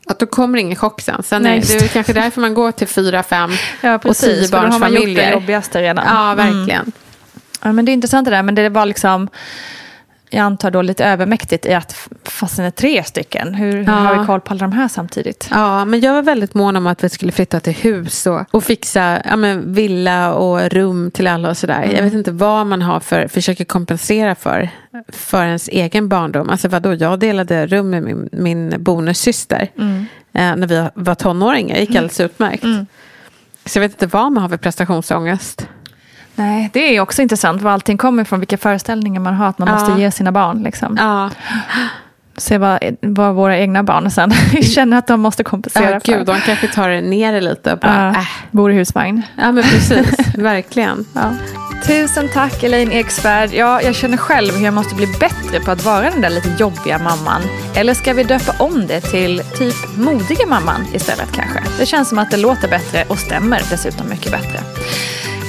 Att 0.06 0.18
då 0.18 0.26
kommer 0.26 0.58
ingen 0.58 0.76
chock 0.76 1.00
sen. 1.00 1.22
sen 1.22 1.42
Nej, 1.42 1.58
är, 1.58 1.62
det 1.62 1.84
är 1.84 1.88
kanske 1.88 2.12
därför 2.12 2.40
man 2.40 2.54
går 2.54 2.72
till 2.72 2.88
fyra, 2.88 3.22
fem 3.22 3.50
ja, 3.80 3.94
och 4.04 4.16
tio 4.16 4.48
barns 4.48 4.50
familjer. 4.50 4.70
Då 4.70 4.72
har 4.72 4.78
man 4.78 4.92
gjort 4.92 5.16
det 5.16 5.30
jobbigaste 5.30 5.82
redan. 5.82 6.04
Ja, 6.06 6.34
verkligen. 6.34 6.80
Mm. 6.80 6.92
Ja, 7.62 7.72
men 7.72 7.84
det 7.84 7.90
är 7.90 7.94
intressant 7.94 8.24
det 8.24 8.30
där. 8.30 8.42
Men 8.42 8.54
det 8.54 8.68
var 8.68 8.86
liksom 8.86 9.28
jag 10.34 10.42
antar 10.42 10.70
då 10.70 10.82
lite 10.82 11.04
övermäktigt 11.04 11.66
i 11.66 11.74
att 11.74 12.08
fastän 12.24 12.64
är 12.64 12.70
tre 12.70 13.04
stycken. 13.04 13.54
Hur, 13.54 13.72
hur 13.72 13.84
ja. 13.84 13.92
har 13.92 14.20
vi 14.20 14.26
koll 14.26 14.40
på 14.40 14.50
alla 14.50 14.60
de 14.60 14.72
här 14.72 14.88
samtidigt? 14.88 15.48
Ja, 15.50 15.84
men 15.84 16.00
jag 16.00 16.14
var 16.14 16.22
väldigt 16.22 16.54
mån 16.54 16.76
om 16.76 16.86
att 16.86 17.04
vi 17.04 17.08
skulle 17.08 17.32
flytta 17.32 17.60
till 17.60 17.72
hus 17.72 18.26
och, 18.26 18.40
och 18.50 18.64
fixa 18.64 19.22
ja, 19.24 19.36
men, 19.36 19.72
villa 19.74 20.34
och 20.34 20.60
rum 20.60 21.10
till 21.10 21.26
alla 21.26 21.50
och 21.50 21.56
sådär. 21.56 21.82
Mm. 21.82 21.96
Jag 21.96 22.02
vet 22.02 22.12
inte 22.12 22.32
vad 22.32 22.66
man 22.66 22.82
har 22.82 23.00
för, 23.00 23.28
försöker 23.28 23.64
kompensera 23.64 24.34
för, 24.34 24.70
för 25.08 25.46
ens 25.46 25.68
egen 25.68 26.08
barndom. 26.08 26.50
Alltså 26.50 26.68
vadå, 26.68 26.94
jag 26.94 27.18
delade 27.18 27.66
rum 27.66 27.90
med 27.90 28.02
min, 28.02 28.28
min 28.32 28.74
bonussyster 28.78 29.68
mm. 29.78 30.06
eh, 30.32 30.56
när 30.56 30.66
vi 30.66 30.88
var 30.94 31.14
tonåringar. 31.14 31.74
Det 31.74 31.80
gick 31.80 31.90
mm. 31.90 31.98
alldeles 31.98 32.20
utmärkt. 32.20 32.64
Mm. 32.64 32.86
Så 33.64 33.78
jag 33.78 33.80
vet 33.80 33.92
inte 33.92 34.06
vad 34.06 34.32
man 34.32 34.42
har 34.42 34.48
för 34.48 34.56
prestationsångest. 34.56 35.68
Nej, 36.34 36.70
det 36.72 36.96
är 36.96 37.00
också 37.00 37.22
intressant 37.22 37.62
var 37.62 37.70
allting 37.70 37.98
kommer 37.98 38.22
ifrån, 38.22 38.40
vilka 38.40 38.58
föreställningar 38.58 39.20
man 39.20 39.34
har 39.34 39.46
att 39.46 39.58
man 39.58 39.68
ja. 39.68 39.74
måste 39.74 40.00
ge 40.00 40.10
sina 40.10 40.32
barn. 40.32 40.62
Liksom. 40.62 40.96
Ja. 41.00 41.30
Se 42.36 42.58
vad, 42.58 42.78
vad 43.00 43.34
våra 43.34 43.58
egna 43.58 43.82
barn 43.82 44.10
sen 44.10 44.32
känner 44.62 44.98
att 44.98 45.06
de 45.06 45.20
måste 45.20 45.44
kompensera 45.44 45.90
ja, 45.90 46.00
för. 46.00 46.12
Gud, 46.12 46.26
de 46.26 46.40
kanske 46.40 46.68
tar 46.68 46.88
ner 47.00 47.32
det 47.32 47.40
lite 47.40 47.72
och 47.72 47.78
bara, 47.78 48.10
uh, 48.10 48.18
äh. 48.18 48.26
Bor 48.50 48.72
i 48.72 48.74
husvagn. 48.74 49.22
Ja, 49.36 49.52
men 49.52 49.64
precis. 49.64 50.16
Verkligen. 50.36 51.04
Ja. 51.14 51.32
Tusen 51.86 52.28
tack 52.28 52.62
Elaine 52.62 52.92
Eksvärd. 52.92 53.50
Ja, 53.52 53.82
jag 53.82 53.94
känner 53.94 54.16
själv 54.16 54.54
hur 54.54 54.64
jag 54.64 54.74
måste 54.74 54.94
bli 54.94 55.06
bättre 55.06 55.60
på 55.60 55.70
att 55.70 55.84
vara 55.84 56.10
den 56.10 56.20
där 56.20 56.30
lite 56.30 56.48
jobbiga 56.58 56.98
mamman. 56.98 57.42
Eller 57.74 57.94
ska 57.94 58.12
vi 58.12 58.24
döpa 58.24 58.64
om 58.64 58.86
det 58.86 59.00
till 59.00 59.42
typ 59.58 59.96
modiga 59.96 60.46
mamman 60.46 60.86
istället 60.94 61.32
kanske? 61.32 61.60
Det 61.78 61.86
känns 61.86 62.08
som 62.08 62.18
att 62.18 62.30
det 62.30 62.36
låter 62.36 62.68
bättre 62.68 63.04
och 63.08 63.18
stämmer 63.18 63.62
dessutom 63.70 64.08
mycket 64.08 64.32
bättre. 64.32 64.60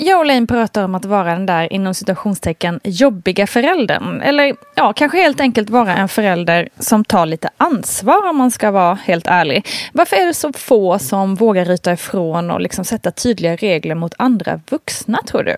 Jag 0.00 0.18
och 0.18 0.26
Lane 0.26 0.46
pratar 0.46 0.84
om 0.84 0.94
att 0.94 1.04
vara 1.04 1.32
den 1.32 1.46
där 1.46 1.72
inom 1.72 1.94
citationstecken 1.94 2.80
jobbiga 2.84 3.46
föräldern. 3.46 4.20
Eller 4.20 4.56
ja, 4.74 4.92
kanske 4.92 5.18
helt 5.18 5.40
enkelt 5.40 5.70
vara 5.70 5.96
en 5.96 6.08
förälder 6.08 6.68
som 6.78 7.04
tar 7.04 7.26
lite 7.26 7.50
ansvar 7.56 8.28
om 8.28 8.36
man 8.36 8.50
ska 8.50 8.70
vara 8.70 8.94
helt 8.94 9.26
ärlig. 9.26 9.66
Varför 9.92 10.16
är 10.16 10.26
det 10.26 10.34
så 10.34 10.52
få 10.52 10.98
som 10.98 11.34
vågar 11.34 11.64
ryta 11.64 11.92
ifrån 11.92 12.50
och 12.50 12.60
liksom 12.60 12.84
sätta 12.84 13.10
tydliga 13.10 13.56
regler 13.56 13.94
mot 13.94 14.14
andra 14.18 14.60
vuxna 14.70 15.18
tror 15.26 15.42
du? 15.42 15.56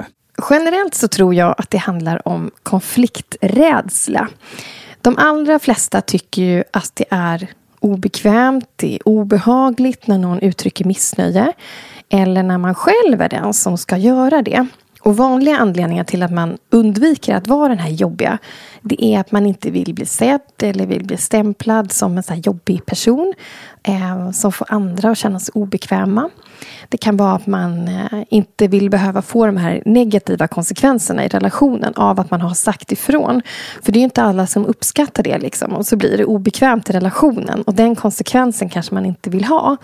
Generellt 0.51 0.95
så 0.95 1.09
tror 1.09 1.35
jag 1.35 1.55
att 1.59 1.71
det 1.71 1.79
handlar 1.79 2.29
om 2.29 2.51
konflikträdsla. 2.63 4.29
De 5.01 5.19
allra 5.19 5.59
flesta 5.59 6.01
tycker 6.01 6.43
ju 6.43 6.65
att 6.71 6.93
det 6.95 7.05
är 7.11 7.47
obekvämt, 7.81 8.69
det 8.77 8.95
är 8.95 9.09
obehagligt 9.09 10.07
när 10.07 10.19
någon 10.19 10.41
uttrycker 10.41 10.85
missnöje 10.85 11.53
eller 12.11 12.43
när 12.43 12.59
man 12.59 12.75
själv 12.75 13.21
är 13.21 13.29
den 13.29 13.55
som 13.55 13.79
ska 13.79 13.97
göra 13.97 14.43
det. 14.43 14.67
Och 15.01 15.17
vanliga 15.17 15.57
anledningar 15.57 16.05
till 16.05 16.23
att 16.23 16.33
man 16.33 16.59
undviker 16.71 17.35
att 17.35 17.47
vara 17.47 17.69
den 17.69 17.79
här 17.79 17.91
jobbiga 17.91 18.39
det 18.83 19.05
är 19.05 19.21
att 19.21 19.33
man 19.33 19.47
inte 19.47 19.71
vill 19.71 19.95
bli 19.95 20.07
sedd 20.07 20.41
eller 20.63 20.87
vill 20.87 21.05
bli 21.05 21.17
stämplad 21.17 21.93
som 21.93 22.17
en 22.17 22.23
så 22.23 22.35
jobbig 22.35 22.87
person 22.87 23.35
eh, 23.83 24.31
som 24.31 24.53
får 24.53 24.67
andra 24.71 25.11
att 25.11 25.19
känna 25.19 25.41
sig 25.41 25.53
obekväma. 25.55 26.31
Det 26.89 26.97
kan 26.97 27.17
vara 27.17 27.33
att 27.33 27.47
man 27.47 27.89
eh, 27.89 28.23
inte 28.29 28.69
vill 28.69 28.91
behöva 28.91 29.23
få 29.23 29.47
de 29.47 29.57
här 29.57 29.83
negativa 29.85 30.49
konsekvenserna 30.49 31.25
i 31.25 31.29
relationen 31.29 31.95
av 31.95 32.21
att 32.21 32.31
man 32.31 32.41
har 32.41 32.55
sagt 32.55 32.93
ifrån. 32.93 33.43
För 33.83 33.93
det 33.93 33.97
är 33.97 34.01
ju 34.01 34.05
inte 34.05 34.23
alla 34.23 34.47
som 34.47 34.67
uppskattar 34.67 35.23
det 35.23 35.39
liksom. 35.39 35.73
och 35.73 35.87
så 35.87 35.97
blir 35.97 36.19
det 36.19 36.25
obekvämt 36.25 36.91
i 36.91 36.93
relationen 36.93 37.63
och 37.63 37.75
den 37.75 37.97
konsekvensen 37.97 38.69
kanske 38.69 38.95
man 38.95 39.07
inte 39.07 39.31
vill 39.31 39.45
ha. 39.45 39.77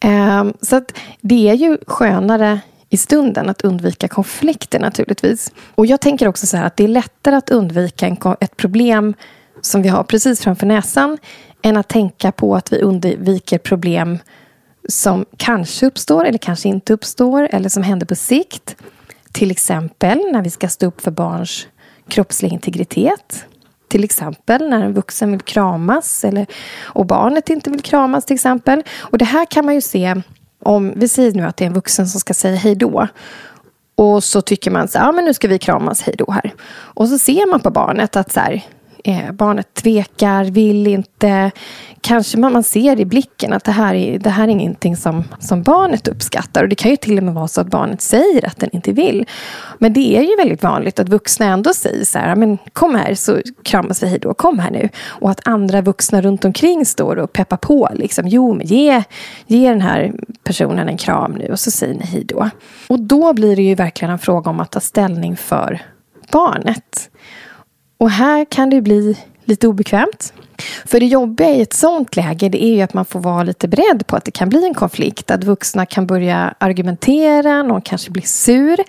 Eh, 0.00 0.44
så 0.60 0.76
att 0.76 0.92
det 1.20 1.48
är 1.48 1.54
ju 1.54 1.78
skönare 1.86 2.60
i 2.90 2.96
stunden 2.96 3.48
att 3.48 3.62
undvika 3.62 4.08
konflikter 4.08 4.80
naturligtvis. 4.80 5.52
Och 5.74 5.86
jag 5.86 6.00
tänker 6.00 6.28
också 6.28 6.46
så 6.46 6.56
här 6.56 6.64
att 6.66 6.76
det 6.76 6.84
är 6.84 6.88
lättare 6.88 7.36
att 7.36 7.50
undvika 7.50 8.06
en, 8.06 8.16
ett 8.40 8.56
problem 8.56 9.14
som 9.60 9.82
vi 9.82 9.88
har 9.88 10.02
precis 10.02 10.40
framför 10.40 10.66
näsan 10.66 11.18
än 11.62 11.76
att 11.76 11.88
tänka 11.88 12.32
på 12.32 12.56
att 12.56 12.72
vi 12.72 12.80
undviker 12.82 13.58
problem 13.58 14.18
som 14.88 15.24
kanske 15.36 15.86
uppstår 15.86 16.24
eller 16.24 16.38
kanske 16.38 16.68
inte 16.68 16.92
uppstår 16.92 17.48
eller 17.52 17.68
som 17.68 17.82
händer 17.82 18.06
på 18.06 18.14
sikt. 18.14 18.76
Till 19.32 19.50
exempel 19.50 20.18
när 20.32 20.42
vi 20.42 20.50
ska 20.50 20.68
stå 20.68 20.86
upp 20.86 21.00
för 21.00 21.10
barns 21.10 21.66
kroppsliga 22.08 22.52
integritet. 22.52 23.46
Till 23.88 24.04
exempel 24.04 24.68
när 24.68 24.82
en 24.82 24.94
vuxen 24.94 25.32
vill 25.32 25.40
kramas 25.40 26.24
eller, 26.24 26.46
och 26.82 27.06
barnet 27.06 27.48
inte 27.48 27.70
vill 27.70 27.82
kramas 27.82 28.24
till 28.24 28.34
exempel. 28.34 28.82
Och 28.98 29.18
det 29.18 29.24
här 29.24 29.44
kan 29.44 29.64
man 29.64 29.74
ju 29.74 29.80
se 29.80 30.22
om 30.66 30.92
vi 30.96 31.08
säger 31.08 31.32
nu 31.32 31.42
att 31.42 31.56
det 31.56 31.64
är 31.64 31.66
en 31.66 31.74
vuxen 31.74 32.08
som 32.08 32.20
ska 32.20 32.34
säga 32.34 32.56
hej 32.56 32.74
då. 32.74 33.08
Och 33.94 34.24
så 34.24 34.40
tycker 34.40 34.70
man 34.70 34.88
så 34.88 34.98
ja 34.98 35.12
men 35.12 35.24
nu 35.24 35.34
ska 35.34 35.48
vi 35.48 35.58
kramas 35.58 36.02
hej 36.02 36.14
då 36.18 36.30
här. 36.30 36.54
Och 36.68 37.08
så 37.08 37.18
ser 37.18 37.50
man 37.50 37.60
på 37.60 37.70
barnet 37.70 38.16
att 38.16 38.32
så 38.32 38.40
här, 38.40 38.62
eh, 39.06 39.32
barnet 39.32 39.74
tvekar, 39.74 40.44
vill 40.44 40.86
inte. 40.86 41.50
Kanske 42.00 42.38
man, 42.38 42.52
man 42.52 42.62
ser 42.62 43.00
i 43.00 43.04
blicken 43.04 43.52
att 43.52 43.64
det 43.64 43.72
här 43.72 43.94
är, 43.94 44.18
det 44.18 44.30
här 44.30 44.44
är 44.44 44.48
ingenting 44.48 44.96
som, 44.96 45.24
som 45.38 45.62
barnet 45.62 46.08
uppskattar. 46.08 46.62
Och 46.62 46.68
det 46.68 46.74
kan 46.74 46.90
ju 46.90 46.96
till 46.96 47.18
och 47.18 47.24
med 47.24 47.34
vara 47.34 47.48
så 47.48 47.60
att 47.60 47.66
barnet 47.66 48.00
säger 48.00 48.46
att 48.46 48.60
den 48.60 48.70
inte 48.72 48.92
vill. 48.92 49.26
Men 49.78 49.92
det 49.92 50.16
är 50.16 50.22
ju 50.22 50.36
väldigt 50.36 50.62
vanligt 50.62 50.98
att 50.98 51.08
vuxna 51.08 51.46
ändå 51.46 51.74
säger 51.74 52.04
så 52.04 52.18
här, 52.18 52.36
men 52.36 52.58
kom 52.72 52.94
här 52.94 53.14
så 53.14 53.40
kramas 53.62 54.02
vi 54.02 54.06
hej 54.06 54.18
då, 54.18 54.34
kom 54.34 54.58
här 54.58 54.70
nu. 54.70 54.88
Och 55.06 55.30
att 55.30 55.48
andra 55.48 55.80
vuxna 55.80 56.22
runt 56.22 56.44
omkring 56.44 56.86
står 56.86 57.16
och 57.16 57.32
peppar 57.32 57.56
på. 57.56 57.88
Liksom, 57.94 58.28
jo, 58.28 58.54
men 58.54 58.66
ge, 58.66 59.02
ge 59.46 59.68
den 59.68 59.80
här 59.80 60.12
personen 60.44 60.88
en 60.88 60.96
kram 60.96 61.32
nu 61.32 61.48
och 61.48 61.60
så 61.60 61.70
säger 61.70 61.94
ni 61.94 62.06
hej 62.06 62.24
då. 62.24 62.50
Och 62.88 63.00
då 63.00 63.32
blir 63.32 63.56
det 63.56 63.62
ju 63.62 63.74
verkligen 63.74 64.12
en 64.12 64.18
fråga 64.18 64.50
om 64.50 64.60
att 64.60 64.70
ta 64.70 64.80
ställning 64.80 65.36
för 65.36 65.80
barnet. 66.32 67.10
Och 67.98 68.10
här 68.10 68.44
kan 68.44 68.70
det 68.70 68.80
bli 68.80 69.18
lite 69.44 69.68
obekvämt. 69.68 70.32
För 70.86 71.00
det 71.00 71.06
jobbiga 71.06 71.50
i 71.50 71.60
ett 71.60 71.72
sånt 71.72 72.16
läge 72.16 72.48
det 72.48 72.64
är 72.64 72.74
ju 72.74 72.82
att 72.82 72.94
man 72.94 73.04
får 73.04 73.20
vara 73.20 73.42
lite 73.42 73.68
beredd 73.68 74.06
på 74.06 74.16
att 74.16 74.24
det 74.24 74.30
kan 74.30 74.48
bli 74.48 74.66
en 74.66 74.74
konflikt. 74.74 75.30
Att 75.30 75.44
vuxna 75.44 75.86
kan 75.86 76.06
börja 76.06 76.54
argumentera, 76.58 77.62
någon 77.62 77.82
kanske 77.82 78.10
blir 78.10 78.22
sur. 78.22 78.80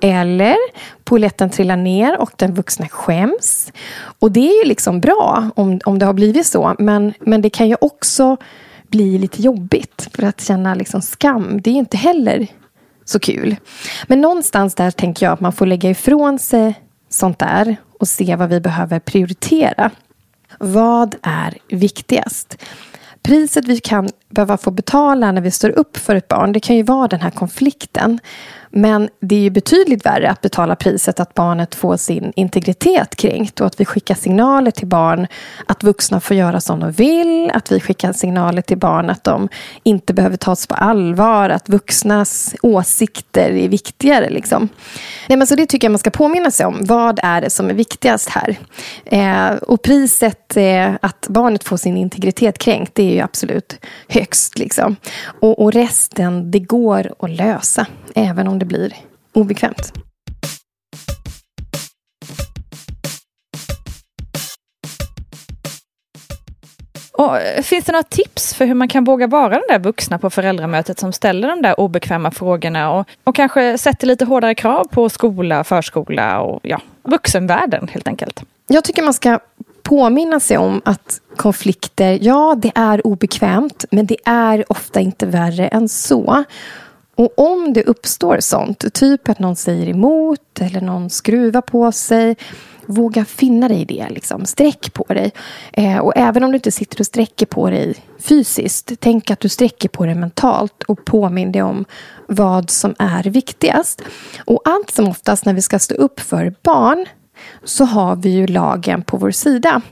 Eller 0.00 0.56
polletten 1.04 1.50
trillar 1.50 1.76
ner 1.76 2.20
och 2.20 2.30
den 2.36 2.54
vuxna 2.54 2.88
skäms. 2.88 3.72
Och 4.18 4.32
det 4.32 4.48
är 4.48 4.62
ju 4.64 4.68
liksom 4.68 5.00
bra 5.00 5.50
om, 5.56 5.80
om 5.84 5.98
det 5.98 6.06
har 6.06 6.12
blivit 6.12 6.46
så. 6.46 6.74
Men, 6.78 7.14
men 7.20 7.42
det 7.42 7.50
kan 7.50 7.68
ju 7.68 7.76
också 7.80 8.36
bli 8.88 9.18
lite 9.18 9.42
jobbigt. 9.42 10.08
För 10.14 10.22
att 10.22 10.40
känna 10.40 10.74
liksom 10.74 11.02
skam, 11.02 11.60
det 11.60 11.70
är 11.70 11.72
ju 11.72 11.78
inte 11.78 11.96
heller 11.96 12.46
så 13.04 13.18
kul. 13.18 13.56
Men 14.06 14.20
någonstans 14.20 14.74
där 14.74 14.90
tänker 14.90 15.26
jag 15.26 15.32
att 15.32 15.40
man 15.40 15.52
får 15.52 15.66
lägga 15.66 15.90
ifrån 15.90 16.38
sig 16.38 16.74
sånt 17.14 17.38
där 17.38 17.76
och 18.00 18.08
se 18.08 18.36
vad 18.36 18.48
vi 18.48 18.60
behöver 18.60 18.98
prioritera. 18.98 19.90
Vad 20.58 21.14
är 21.22 21.58
viktigast? 21.68 22.56
Priset 23.22 23.68
vi 23.68 23.80
kan 23.80 24.08
behöva 24.28 24.56
få 24.56 24.70
betala 24.70 25.32
när 25.32 25.42
vi 25.42 25.50
står 25.50 25.70
upp 25.70 25.96
för 25.96 26.14
ett 26.16 26.28
barn, 26.28 26.52
det 26.52 26.60
kan 26.60 26.76
ju 26.76 26.82
vara 26.82 27.08
den 27.08 27.20
här 27.20 27.30
konflikten. 27.30 28.18
Men 28.76 29.08
det 29.20 29.34
är 29.34 29.40
ju 29.40 29.50
betydligt 29.50 30.06
värre 30.06 30.30
att 30.30 30.40
betala 30.40 30.76
priset 30.76 31.20
att 31.20 31.34
barnet 31.34 31.74
får 31.74 31.96
sin 31.96 32.32
integritet 32.36 33.16
kränkt 33.16 33.60
och 33.60 33.66
att 33.66 33.80
vi 33.80 33.84
skickar 33.84 34.14
signaler 34.14 34.70
till 34.70 34.86
barn 34.86 35.26
att 35.66 35.82
vuxna 35.82 36.20
får 36.20 36.36
göra 36.36 36.60
som 36.60 36.80
de 36.80 36.92
vill, 36.92 37.50
att 37.50 37.72
vi 37.72 37.80
skickar 37.80 38.12
signaler 38.12 38.62
till 38.62 38.78
barn 38.78 39.10
att 39.10 39.24
de 39.24 39.48
inte 39.82 40.14
behöver 40.14 40.36
tas 40.36 40.66
på 40.66 40.74
allvar, 40.74 41.50
att 41.50 41.68
vuxnas 41.68 42.54
åsikter 42.62 43.50
är 43.50 43.68
viktigare. 43.68 44.30
Liksom. 44.30 44.68
Nej, 45.28 45.38
men 45.38 45.46
så 45.46 45.54
det 45.54 45.66
tycker 45.66 45.86
jag 45.86 45.92
man 45.92 45.98
ska 45.98 46.10
påminna 46.10 46.50
sig 46.50 46.66
om. 46.66 46.78
Vad 46.80 47.20
är 47.22 47.40
det 47.40 47.50
som 47.50 47.70
är 47.70 47.74
viktigast 47.74 48.28
här? 48.28 48.58
Eh, 49.04 49.56
och 49.56 49.82
priset 49.82 50.56
eh, 50.56 50.92
att 51.00 51.26
barnet 51.28 51.64
får 51.64 51.76
sin 51.76 51.96
integritet 51.96 52.58
kränkt, 52.58 52.94
det 52.94 53.02
är 53.02 53.14
ju 53.14 53.20
absolut 53.20 53.76
högst. 54.08 54.58
Liksom. 54.58 54.96
Och, 55.40 55.62
och 55.62 55.72
resten, 55.72 56.50
det 56.50 56.60
går 56.60 57.12
att 57.18 57.30
lösa, 57.30 57.86
även 58.14 58.48
om 58.48 58.58
det 58.58 58.64
blir 58.64 58.94
obekvämt. 59.32 59.92
Och 67.18 67.40
eh, 67.40 67.62
finns 67.62 67.84
det 67.84 67.92
några 67.92 68.02
tips 68.02 68.54
för 68.54 68.66
hur 68.66 68.74
man 68.74 68.88
kan 68.88 69.04
våga 69.04 69.26
vara 69.26 69.48
den 69.48 69.62
där 69.68 69.78
vuxna 69.78 70.18
på 70.18 70.30
föräldramötet 70.30 70.98
som 70.98 71.12
ställer 71.12 71.48
de 71.48 71.62
där 71.62 71.80
obekväma 71.80 72.30
frågorna 72.30 72.92
och, 72.92 73.08
och 73.24 73.34
kanske 73.34 73.78
sätter 73.78 74.06
lite 74.06 74.24
hårdare 74.24 74.54
krav 74.54 74.84
på 74.84 75.08
skola, 75.08 75.64
förskola 75.64 76.40
och 76.40 76.60
ja, 76.62 76.80
vuxenvärlden 77.02 77.88
helt 77.88 78.08
enkelt? 78.08 78.42
Jag 78.66 78.84
tycker 78.84 79.02
man 79.02 79.14
ska 79.14 79.38
påminna 79.82 80.40
sig 80.40 80.58
om 80.58 80.82
att 80.84 81.20
konflikter, 81.36 82.18
ja 82.22 82.54
det 82.58 82.72
är 82.74 83.06
obekvämt 83.06 83.84
men 83.90 84.06
det 84.06 84.16
är 84.24 84.72
ofta 84.72 85.00
inte 85.00 85.26
värre 85.26 85.68
än 85.68 85.88
så. 85.88 86.44
Och 87.14 87.38
om 87.38 87.72
det 87.72 87.82
uppstår 87.82 88.40
sånt, 88.40 88.94
typ 88.94 89.28
att 89.28 89.38
någon 89.38 89.56
säger 89.56 89.88
emot 89.88 90.60
eller 90.60 90.80
någon 90.80 91.10
skruvar 91.10 91.60
på 91.60 91.92
sig 91.92 92.36
Våga 92.86 93.24
finna 93.24 93.68
dig 93.68 93.80
i 93.80 93.84
det. 93.84 94.08
Liksom. 94.10 94.46
Sträck 94.46 94.92
på 94.92 95.04
dig. 95.08 95.32
Eh, 95.72 95.98
och 95.98 96.12
även 96.16 96.44
om 96.44 96.50
du 96.50 96.56
inte 96.56 96.72
sitter 96.72 97.00
och 97.00 97.06
sträcker 97.06 97.46
på 97.46 97.70
dig 97.70 97.94
fysiskt, 98.18 98.92
tänk 99.00 99.30
att 99.30 99.40
du 99.40 99.48
sträcker 99.48 99.88
på 99.88 100.06
dig 100.06 100.14
mentalt 100.14 100.82
och 100.82 101.04
påminn 101.04 101.52
dig 101.52 101.62
om 101.62 101.84
vad 102.28 102.70
som 102.70 102.94
är 102.98 103.22
viktigast. 103.22 104.02
Och 104.44 104.60
allt 104.64 104.90
som 104.90 105.08
oftast 105.08 105.44
när 105.44 105.54
vi 105.54 105.62
ska 105.62 105.78
stå 105.78 105.94
upp 105.94 106.20
för 106.20 106.54
barn 106.62 107.06
så 107.64 107.84
har 107.84 108.16
vi 108.16 108.30
ju 108.30 108.46
lagen 108.46 109.02
på 109.02 109.16
vår 109.16 109.30
sida. 109.30 109.82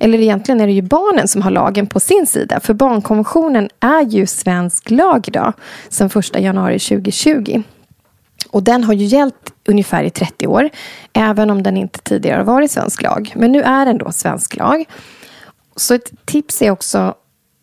Eller 0.00 0.18
egentligen 0.18 0.60
är 0.60 0.66
det 0.66 0.72
ju 0.72 0.82
barnen 0.82 1.28
som 1.28 1.42
har 1.42 1.50
lagen 1.50 1.86
på 1.86 2.00
sin 2.00 2.26
sida. 2.26 2.60
För 2.60 2.74
barnkonventionen 2.74 3.68
är 3.80 4.02
ju 4.02 4.26
svensk 4.26 4.90
lag 4.90 5.28
idag, 5.28 5.52
sedan 5.88 6.10
1 6.14 6.40
januari 6.40 6.78
2020. 6.78 7.62
Och 8.50 8.62
den 8.62 8.84
har 8.84 8.94
ju 8.94 9.04
gällt 9.04 9.52
ungefär 9.66 10.04
i 10.04 10.10
30 10.10 10.46
år, 10.46 10.70
även 11.12 11.50
om 11.50 11.62
den 11.62 11.76
inte 11.76 11.98
tidigare 12.00 12.36
har 12.36 12.44
varit 12.44 12.70
svensk 12.70 13.02
lag. 13.02 13.32
Men 13.36 13.52
nu 13.52 13.62
är 13.62 13.86
den 13.86 13.98
då 13.98 14.12
svensk 14.12 14.56
lag. 14.56 14.84
Så 15.76 15.94
ett 15.94 16.12
tips 16.24 16.62
är 16.62 16.70
också 16.70 17.14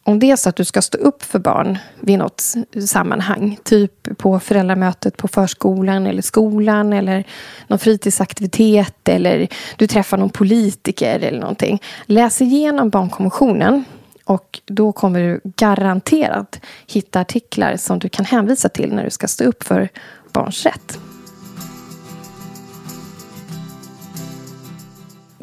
om 0.07 0.19
det 0.19 0.31
är 0.31 0.35
så 0.35 0.49
att 0.49 0.55
du 0.55 0.65
ska 0.65 0.81
stå 0.81 0.97
upp 0.97 1.23
för 1.23 1.39
barn 1.39 1.77
vid 1.99 2.19
något 2.19 2.43
sammanhang, 2.87 3.59
typ 3.63 4.17
på 4.17 4.39
föräldramötet 4.39 5.17
på 5.17 5.27
förskolan 5.27 6.07
eller 6.07 6.21
skolan 6.21 6.93
eller 6.93 7.23
någon 7.67 7.79
fritidsaktivitet 7.79 9.09
eller 9.09 9.47
du 9.75 9.87
träffar 9.87 10.17
någon 10.17 10.29
politiker 10.29 11.19
eller 11.19 11.39
någonting. 11.39 11.81
Läs 12.05 12.41
igenom 12.41 12.89
barnkonventionen 12.89 13.85
och 14.25 14.61
då 14.65 14.91
kommer 14.91 15.19
du 15.19 15.41
garanterat 15.43 16.59
hitta 16.87 17.19
artiklar 17.19 17.77
som 17.77 17.99
du 17.99 18.09
kan 18.09 18.25
hänvisa 18.25 18.69
till 18.69 18.93
när 18.93 19.03
du 19.03 19.09
ska 19.09 19.27
stå 19.27 19.43
upp 19.43 19.63
för 19.63 19.89
barns 20.33 20.65
rätt. 20.65 20.99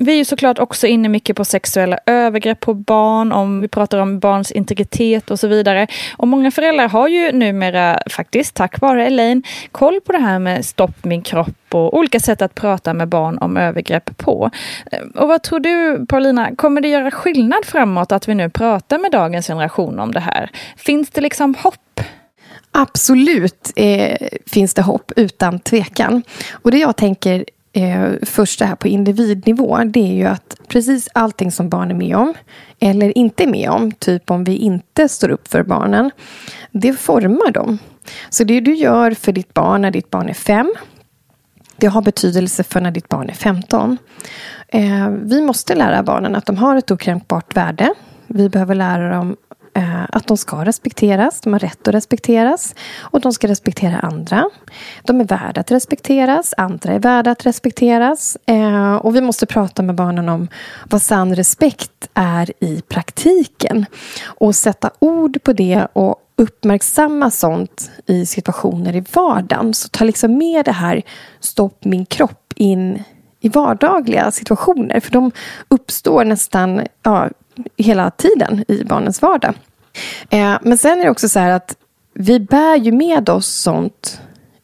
Vi 0.05 0.13
är 0.13 0.17
ju 0.17 0.25
såklart 0.25 0.59
också 0.59 0.87
inne 0.87 1.09
mycket 1.09 1.37
på 1.37 1.45
sexuella 1.45 1.99
övergrepp 2.07 2.61
på 2.61 2.75
barn, 2.75 3.33
om 3.33 3.61
vi 3.61 3.69
pratar 3.69 3.99
om 3.99 4.19
barns 4.19 4.53
integritet 4.53 5.31
och 5.31 5.41
så 5.41 5.49
vidare. 5.49 5.87
Och 6.17 6.29
många 6.29 6.51
föräldrar 6.51 6.89
har 6.89 7.09
ju 7.09 7.33
numera 7.33 8.03
faktiskt, 8.11 8.55
tack 8.55 8.81
vare 8.81 9.07
Elaine, 9.07 9.43
koll 9.73 10.01
på 10.01 10.13
det 10.13 10.19
här 10.19 10.39
med 10.39 10.65
stopp 10.65 11.05
min 11.05 11.23
kropp 11.23 11.75
och 11.75 11.95
olika 11.99 12.21
sätt 12.21 12.43
att 12.43 12.55
prata 12.55 12.95
med 12.95 13.09
barn 13.09 13.39
om 13.39 13.57
övergrepp 13.57 14.17
på. 14.17 14.51
Eh, 14.93 15.23
och 15.23 15.29
vad 15.29 15.43
tror 15.43 15.61
du, 15.61 16.07
Paulina, 16.07 16.57
kommer 16.57 16.81
det 16.81 16.89
göra 16.89 17.11
skillnad 17.11 17.65
framåt 17.65 18.13
att 18.13 18.29
vi 18.29 18.35
nu 18.35 18.51
pratar 18.51 18.99
med 18.99 19.13
dagens 19.13 19.47
generation 19.47 20.01
om 20.01 20.13
det 20.13 20.21
här? 20.21 20.51
Finns 20.77 21.11
det 21.11 21.21
liksom 21.21 21.55
hopp? 21.55 22.01
Absolut 22.73 23.73
eh, 23.77 24.29
finns 24.47 24.75
det 24.75 24.83
hopp, 24.83 25.13
utan 25.17 25.59
tvekan. 25.59 26.23
Och 26.53 26.71
det 26.71 26.79
jag 26.79 26.97
tänker 26.97 27.45
eh, 27.73 28.13
först 28.23 28.59
det 28.59 28.65
här 28.65 28.77
på 28.77 28.89
individnivå, 28.89 29.79
det 29.85 30.01
är 30.01 30.15
ju 30.15 30.25
att 30.25 30.57
precis 30.69 31.09
allting 31.15 31.53
som 31.53 31.69
barn 31.69 31.91
är 31.91 31.95
med 31.95 32.17
om, 32.17 32.35
eller 32.81 33.19
inte 33.19 33.43
är 33.43 33.47
med 33.49 33.71
om, 33.71 33.93
typ 33.93 34.31
om 34.31 34.45
vi 34.45 34.57
inte 34.57 35.09
står 35.09 35.31
upp 35.31 35.49
för 35.49 35.63
barnen, 35.63 36.11
det 36.71 36.93
formar 36.93 37.51
dem. 37.51 37.79
Så 38.31 38.45
det 38.45 38.61
du 38.61 38.75
gör 38.75 39.11
för 39.11 39.33
ditt 39.33 39.55
barn 39.55 39.83
när 39.83 39.91
ditt 39.91 40.11
barn 40.11 40.29
är 40.29 40.35
fem, 40.35 40.75
det 41.77 41.87
har 41.87 42.03
betydelse 42.03 42.65
för 42.65 42.81
när 42.81 42.91
ditt 42.91 43.09
barn 43.09 43.31
är 43.31 43.35
15. 43.35 43.99
Eh, 44.69 45.09
vi 45.09 45.41
måste 45.41 45.75
lära 45.75 46.03
barnen 46.03 46.37
att 46.37 46.47
de 46.47 46.57
har 46.57 46.77
ett 46.77 46.91
okränkbart 46.91 47.57
värde. 47.57 47.95
Vi 48.27 48.49
behöver 48.49 48.75
lära 48.75 49.17
dem 49.17 49.37
Eh, 49.75 50.05
att 50.09 50.27
de 50.27 50.37
ska 50.37 50.65
respekteras, 50.65 51.41
de 51.41 51.53
har 51.53 51.61
rätt 51.61 51.89
att 51.89 51.95
respekteras 51.95 52.75
och 53.01 53.21
de 53.21 53.33
ska 53.33 53.49
respektera 53.49 53.99
andra. 53.99 54.51
De 55.03 55.21
är 55.21 55.25
värda 55.25 55.61
att 55.61 55.71
respekteras, 55.71 56.55
andra 56.57 56.93
är 56.93 56.99
värda 56.99 57.31
att 57.31 57.47
respekteras. 57.47 58.37
Eh, 58.47 58.95
och 58.95 59.17
vi 59.17 59.21
måste 59.21 59.47
prata 59.47 59.83
med 59.83 59.95
barnen 59.95 60.29
om 60.29 60.49
vad 60.91 61.03
sann 61.03 61.35
respekt 61.35 62.09
är 62.15 62.53
i 62.61 62.81
praktiken. 62.81 63.87
Och 64.25 64.55
sätta 64.55 64.91
ord 64.99 65.43
på 65.43 65.53
det 65.53 65.87
och 65.93 66.17
uppmärksamma 66.37 67.31
sånt 67.31 67.91
i 68.07 68.27
situationer 68.27 68.97
i 68.97 69.05
vardagen. 69.13 69.75
Så 69.75 69.89
ta 69.89 70.05
liksom 70.05 70.39
med 70.39 70.65
det 70.65 70.73
här 70.73 71.03
stopp 71.41 71.85
min 71.85 72.07
kropp 72.07 72.53
in 72.57 73.03
i 73.41 73.49
vardagliga 73.49 74.31
situationer. 74.31 75.01
För 75.01 75.11
de 75.11 75.33
uppstår 75.69 76.25
nästan 76.25 76.87
ja, 77.03 77.29
hela 77.77 78.11
tiden 78.11 78.65
i 78.69 78.85
barnens 78.85 79.23
vardag. 79.23 79.55
Eh, 80.31 80.59
men 80.63 80.79
sen 80.79 81.01
är 81.01 81.05
det 81.05 81.11
också 81.11 81.29
så 81.29 81.39
här 81.39 81.51
att 81.51 81.77
vi 82.15 82.41
bär 82.41 82.77
ju 82.77 82.93
med 82.93 83.29
oss 83.29 83.47
sånt 83.47 84.21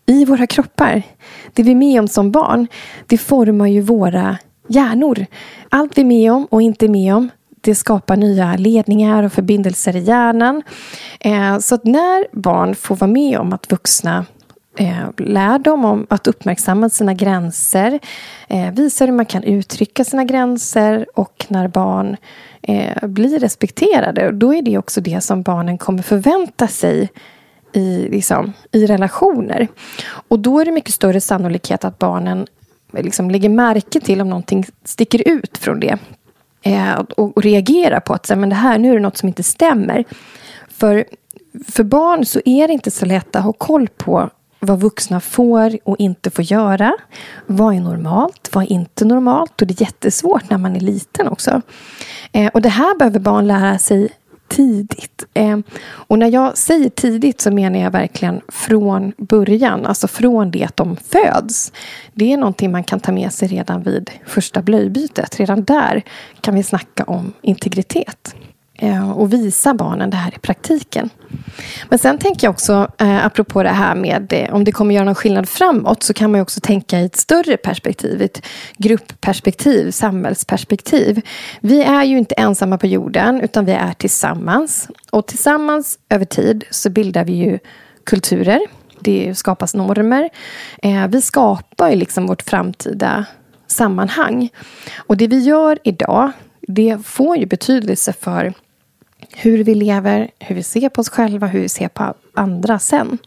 i 0.07 0.25
våra 0.25 0.47
kroppar. 0.47 1.03
Det 1.53 1.63
vi 1.63 1.71
är 1.71 1.75
med 1.75 2.01
om 2.01 2.09
som 2.09 2.31
barn, 2.31 2.67
det 3.07 3.19
formar 3.19 3.67
ju 3.67 3.81
våra 3.81 4.39
hjärnor. 4.69 5.27
Allt 5.69 5.99
vi 5.99 6.03
är 6.03 6.07
med 6.07 6.33
om 6.33 6.45
och 6.45 6.63
inte 6.63 6.87
är 6.87 6.89
med 6.89 7.15
om, 7.15 7.31
det 7.61 7.75
skapar 7.75 8.17
nya 8.17 8.57
ledningar 8.57 9.23
och 9.23 9.33
förbindelser 9.33 9.97
i 9.97 10.01
hjärnan. 10.01 10.63
Eh, 11.21 11.59
så 11.59 11.75
att 11.75 11.85
när 11.85 12.37
barn 12.37 12.75
får 12.75 12.97
vara 12.97 13.11
med 13.11 13.39
om 13.39 13.53
att 13.53 13.73
vuxna 13.73 14.27
eh, 14.79 15.09
lär 15.17 15.59
dem 15.59 15.85
om 15.85 16.07
att 16.11 16.27
uppmärksamma 16.27 16.89
sina 16.89 17.15
gränser, 17.15 17.99
eh, 18.49 18.71
visar 18.73 19.07
hur 19.07 19.15
man 19.15 19.27
kan 19.27 19.43
uttrycka 19.43 20.05
sina 20.05 20.25
gränser 20.25 21.07
och 21.15 21.47
när 21.49 21.69
barn 21.69 22.17
eh, 22.63 23.07
blir 23.09 23.39
respekterade, 23.39 24.31
då 24.33 24.55
är 24.55 24.63
det 24.63 24.79
också 24.79 25.01
det 25.01 25.21
som 25.21 25.43
barnen 25.43 25.79
kommer 25.79 26.03
förvänta 26.03 26.69
sig 26.69 27.09
i, 27.73 28.09
liksom, 28.11 28.53
i 28.73 28.87
relationer. 28.87 29.69
Och 30.29 30.39
då 30.39 30.61
är 30.61 30.65
det 30.65 30.71
mycket 30.71 30.95
större 30.95 31.21
sannolikhet 31.21 31.85
att 31.85 31.99
barnen 31.99 32.47
eh, 32.93 33.03
liksom 33.03 33.31
lägger 33.31 33.49
märke 33.49 34.01
till 34.01 34.21
om 34.21 34.29
någonting 34.29 34.65
sticker 34.85 35.29
ut 35.29 35.59
från 35.59 35.81
det. 35.81 35.99
Eh, 36.63 37.01
och, 37.17 37.37
och 37.37 37.43
reagerar 37.43 38.01
på 38.01 38.15
att 38.15 38.29
men 38.29 38.49
det 38.49 38.55
här, 38.55 38.79
nu 38.79 38.91
är 38.91 38.95
det 38.95 39.01
något 39.01 39.17
som 39.17 39.29
inte 39.29 39.43
stämmer. 39.43 40.05
För, 40.69 41.05
för 41.69 41.85
barn 41.85 42.25
så 42.25 42.41
är 42.45 42.67
det 42.67 42.73
inte 42.73 42.91
så 42.91 43.07
lätt 43.07 43.37
att 43.37 43.45
ha 43.45 43.53
koll 43.53 43.89
på 43.89 44.31
vad 44.61 44.81
vuxna 44.81 45.21
får 45.21 45.79
och 45.85 45.97
inte 45.99 46.31
får 46.31 46.45
göra. 46.45 46.97
Vad 47.47 47.75
är 47.75 47.81
normalt? 47.81 48.51
Vad 48.53 48.65
är 48.65 48.73
inte 48.73 49.05
normalt? 49.05 49.63
Och 49.63 49.67
det 49.67 49.81
är 49.81 49.85
jättesvårt 49.85 50.51
när 50.51 50.59
man 50.59 50.77
är 50.77 50.81
liten 50.81 51.29
också. 51.29 51.63
Eh, 52.33 52.51
och 52.55 52.63
det 52.63 52.69
här 52.69 52.99
behöver 52.99 53.21
barn 53.21 53.47
lära 53.47 53.79
sig 53.79 54.09
tidigt. 54.49 55.25
Eh, 55.35 55.59
och 55.85 56.19
när 56.19 56.29
jag 56.29 56.59
säger 56.59 56.89
tidigt 56.89 57.41
så 57.41 57.51
menar 57.51 57.79
jag 57.79 57.91
verkligen 57.91 58.41
från 58.49 59.13
början. 59.17 59.87
Alltså 59.87 60.09
från 60.09 60.51
det 60.51 60.65
att 60.65 60.77
de 60.77 60.97
föds. 60.97 61.73
Det 62.15 62.33
är 62.33 62.37
någonting 62.37 62.71
man 62.73 62.85
kan 62.85 63.01
ta 63.01 63.13
med 63.13 63.33
sig 63.33 63.49
redan 63.49 63.83
vid 63.83 64.11
första 64.27 64.63
blöjbytet. 64.63 65.41
Redan 65.41 65.65
där 65.65 66.03
kan 66.41 66.55
vi 66.55 66.63
snacka 66.63 67.05
om 67.05 67.33
integritet. 67.43 68.35
Eh, 68.81 69.11
och 69.11 69.33
visa 69.33 69.75
barnen 69.75 70.11
det 70.11 70.17
här 70.17 70.35
i 70.37 70.39
praktiken. 70.39 71.11
Men 71.89 71.99
sen 71.99 72.19
tänker 72.19 72.47
jag 72.47 72.53
också, 72.53 72.89
eh, 72.99 73.27
apropå 73.27 73.63
det 73.63 73.69
här 73.69 73.95
med 73.95 74.49
om 74.53 74.65
det 74.65 74.73
kommer 74.73 74.95
göra 74.95 75.05
någon 75.05 75.15
skillnad 75.15 75.49
framåt, 75.49 76.03
så 76.03 76.15
kan 76.15 76.31
man 76.31 76.39
ju 76.39 76.43
också 76.43 76.61
tänka 76.61 77.01
i 77.01 77.05
ett 77.05 77.17
större 77.17 77.57
perspektiv, 77.57 78.23
ett 78.23 78.43
gruppperspektiv, 78.77 79.91
samhällsperspektiv. 79.91 81.23
Vi 81.61 81.83
är 81.83 82.05
ju 82.05 82.19
inte 82.19 82.35
ensamma 82.35 82.79
på 82.79 82.87
jorden, 82.87 83.41
utan 83.41 83.65
vi 83.65 83.73
är 83.73 83.93
tillsammans. 83.93 84.89
Och 85.11 85.27
tillsammans 85.27 85.99
över 86.09 86.25
tid 86.25 86.65
så 86.71 86.91
bildar 86.91 87.25
vi 87.25 87.33
ju 87.33 87.59
kulturer. 88.05 88.61
Det 89.01 89.35
skapas 89.35 89.75
normer. 89.75 90.31
Eh, 90.83 91.07
vi 91.09 91.23
skapar 91.23 91.91
ju 91.91 91.97
liksom 91.97 92.27
vårt 92.27 92.43
framtida 92.43 93.25
sammanhang. 93.67 94.49
Och 94.97 95.17
det 95.17 95.27
vi 95.27 95.39
gör 95.39 95.79
idag, 95.85 96.33
det 96.61 96.99
får 97.05 97.37
ju 97.37 97.47
betydelse 97.47 98.13
för 98.13 98.55
hur 99.41 99.65
vi 99.65 99.75
lever, 99.75 100.31
hur 100.39 100.55
vi 100.55 100.63
ser 100.63 100.89
på 100.89 101.01
oss 101.01 101.09
själva, 101.09 101.47
hur 101.47 101.61
vi 101.61 101.69
ser 101.69 101.89
på 101.89 102.15
andra 102.35 102.79
sen. 102.79 103.19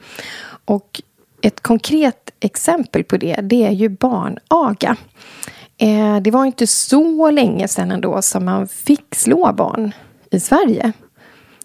Och 0.66 1.02
ett 1.42 1.62
konkret 1.62 2.32
exempel 2.40 3.04
på 3.04 3.18
det, 3.18 3.36
det 3.42 3.64
är 3.64 3.72
ju 3.72 3.90
barnaga. 3.90 4.96
Eh, 5.78 6.18
det 6.18 6.32
var 6.32 6.46
inte 6.46 6.68
så 6.68 7.32
länge 7.32 7.68
sedan 7.68 7.92
ändå 7.92 8.22
som 8.22 8.46
man 8.46 8.68
fick 8.68 9.16
slå 9.16 9.54
barn 9.54 9.92
i 10.32 10.40
Sverige. 10.40 10.94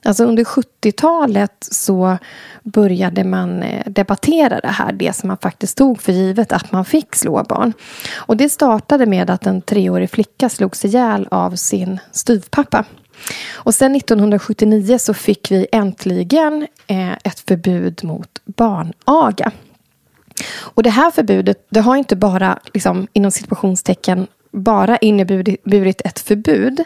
Alltså 0.05 0.25
under 0.25 0.45
70-talet 0.45 1.69
så 1.71 2.19
började 2.63 3.25
man 3.25 3.63
eh, 3.63 3.87
debattera 3.87 4.61
det 4.61 4.69
här, 4.69 4.93
det 4.93 5.17
som 5.17 5.29
man 5.29 5.39
faktiskt 5.39 5.79
tog 5.79 6.03
för 6.03 6.13
givet 6.13 6.53
att 6.53 6.73
man 6.73 6.85
fick 6.85 7.15
slå 7.15 7.43
barn. 7.49 7.73
Och 8.17 8.37
det 8.37 8.49
startade 8.49 9.07
med 9.07 9.31
att 9.31 9.47
en 9.47 9.63
treårig 9.63 10.11
flicka 10.11 10.49
slogs 10.49 10.85
ihjäl 10.85 11.29
av 11.31 11.57
sin 11.57 11.99
styvpappa. 12.13 12.85
Och 13.55 13.75
sen 13.75 13.97
1979 13.97 14.99
så 14.99 15.15
fick 15.15 15.51
vi 15.51 15.67
äntligen 15.73 16.67
eh, 16.87 17.13
ett 17.13 17.41
förbud 17.41 18.05
mot 18.05 18.41
barnaga. 18.45 19.53
Och 20.61 20.83
det 20.83 20.91
här 20.91 21.11
förbudet, 21.11 21.67
det 21.71 21.81
har 21.81 21.97
inte 21.97 22.17
bara 22.17 22.59
liksom, 22.75 23.07
inom 23.13 23.31
situationstecken 23.31 24.27
bara 24.51 24.97
inneburit 24.97 26.01
ett 26.05 26.19
förbud. 26.19 26.85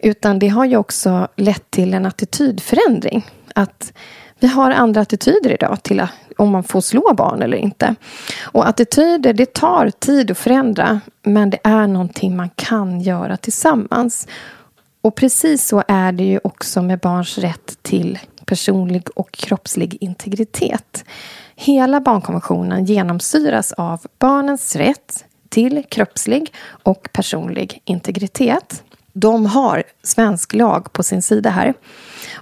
Utan 0.00 0.38
det 0.38 0.48
har 0.48 0.64
ju 0.64 0.76
också 0.76 1.28
lett 1.36 1.70
till 1.70 1.94
en 1.94 2.06
attitydförändring. 2.06 3.26
Att 3.54 3.92
vi 4.40 4.48
har 4.48 4.70
andra 4.70 5.00
attityder 5.00 5.52
idag 5.52 5.82
till 5.82 6.06
om 6.38 6.50
man 6.50 6.64
får 6.64 6.80
slå 6.80 7.14
barn 7.14 7.42
eller 7.42 7.56
inte. 7.56 7.94
Och 8.42 8.68
attityder, 8.68 9.32
det 9.32 9.54
tar 9.54 9.90
tid 9.90 10.30
att 10.30 10.38
förändra. 10.38 11.00
Men 11.22 11.50
det 11.50 11.58
är 11.64 11.86
någonting 11.86 12.36
man 12.36 12.50
kan 12.54 13.00
göra 13.00 13.36
tillsammans. 13.36 14.28
Och 15.02 15.14
precis 15.14 15.66
så 15.66 15.82
är 15.88 16.12
det 16.12 16.24
ju 16.24 16.40
också 16.44 16.82
med 16.82 16.98
barns 16.98 17.38
rätt 17.38 17.78
till 17.82 18.18
personlig 18.44 19.08
och 19.14 19.32
kroppslig 19.32 19.98
integritet. 20.00 21.04
Hela 21.56 22.00
barnkonventionen 22.00 22.84
genomsyras 22.84 23.72
av 23.72 24.00
barnens 24.18 24.76
rätt 24.76 25.24
till 25.48 25.84
kroppslig 25.90 26.54
och 26.82 27.08
personlig 27.12 27.82
integritet. 27.84 28.82
De 29.12 29.46
har 29.46 29.82
svensk 30.02 30.54
lag 30.54 30.92
på 30.92 31.02
sin 31.02 31.22
sida 31.22 31.50
här. 31.50 31.74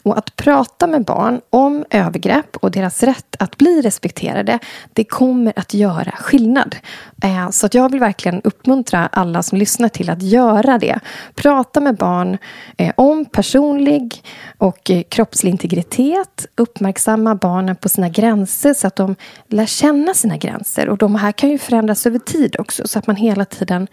Och 0.09 0.19
att 0.19 0.37
prata 0.37 0.87
med 0.87 1.05
barn 1.05 1.41
om 1.51 1.85
övergrepp 1.91 2.57
och 2.57 2.71
deras 2.71 3.03
rätt 3.03 3.37
att 3.39 3.57
bli 3.57 3.83
respekterade, 3.83 4.59
det 4.93 5.05
kommer 5.05 5.53
att 5.57 5.75
göra 5.75 6.11
skillnad. 6.11 6.77
Eh, 7.23 7.51
så 7.51 7.67
att 7.67 7.75
jag 7.75 7.93
vill 7.93 8.01
verkligen 8.01 8.41
uppmuntra 8.43 9.07
alla 9.13 9.43
som 9.43 9.59
lyssnar 9.59 9.89
till 9.89 10.11
att 10.11 10.23
göra 10.23 10.79
det. 10.79 10.99
Prata 11.35 11.81
med 11.81 11.97
barn 11.97 12.39
eh, 12.77 12.93
om 12.97 13.25
personlig 13.25 14.23
och 14.59 14.91
eh, 14.91 15.03
kroppslig 15.03 15.51
integritet. 15.51 16.47
Uppmärksamma 16.57 17.35
barnen 17.35 17.77
på 17.77 17.89
sina 17.89 18.09
gränser 18.09 18.75
så 18.75 18.87
att 18.87 18.97
de 18.97 19.17
lär 19.49 19.67
känna 19.67 20.15
sina 20.15 20.37
gränser. 20.37 20.89
Och 20.89 20.99
de 20.99 21.15
här 21.15 21.33
kan 21.33 21.51
ju 21.51 21.59
förändras 21.59 22.07
över 22.07 22.19
tid 22.19 22.57
också 22.59 22.89
så 22.89 22.99
att 22.99 23.07
man 23.07 23.17
hela 23.17 23.45
tiden 23.45 23.87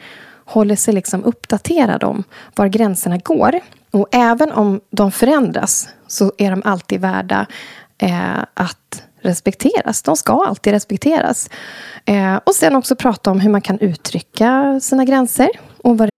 håller 0.45 0.75
sig 0.75 0.93
liksom 0.93 1.23
uppdaterad 1.23 2.03
om 2.03 2.23
var 2.55 2.67
gränserna 2.67 3.17
går. 3.17 3.59
Och 3.95 4.07
även 4.11 4.51
om 4.51 4.81
de 4.89 5.11
förändras 5.11 5.89
så 6.07 6.31
är 6.37 6.51
de 6.51 6.61
alltid 6.65 7.01
värda 7.01 7.45
eh, 7.97 8.43
att 8.53 9.03
respekteras. 9.21 10.01
De 10.01 10.15
ska 10.15 10.45
alltid 10.47 10.73
respekteras. 10.73 11.49
Eh, 12.05 12.35
och 12.35 12.55
sen 12.55 12.75
också 12.75 12.95
prata 12.95 13.31
om 13.31 13.39
hur 13.39 13.49
man 13.49 13.61
kan 13.61 13.79
uttrycka 13.79 14.79
sina 14.81 15.05
gränser. 15.05 15.49
Och 15.77 15.97
vad 15.97 16.09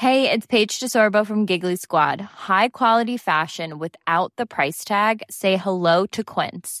det 0.00 0.06
är 0.06 0.40
Paige 0.40 0.78
DeSorbo 0.82 1.24
från 1.24 1.46
Giggly 1.46 1.76
Squad. 1.88 2.20
High 2.48 2.68
quality 2.72 3.18
fashion 3.18 3.78
without 3.78 4.36
the 4.36 4.46
price 4.46 4.88
tag. 4.88 5.22
Say 5.28 5.56
hello 5.56 6.06
to 6.06 6.22
Quince. 6.24 6.80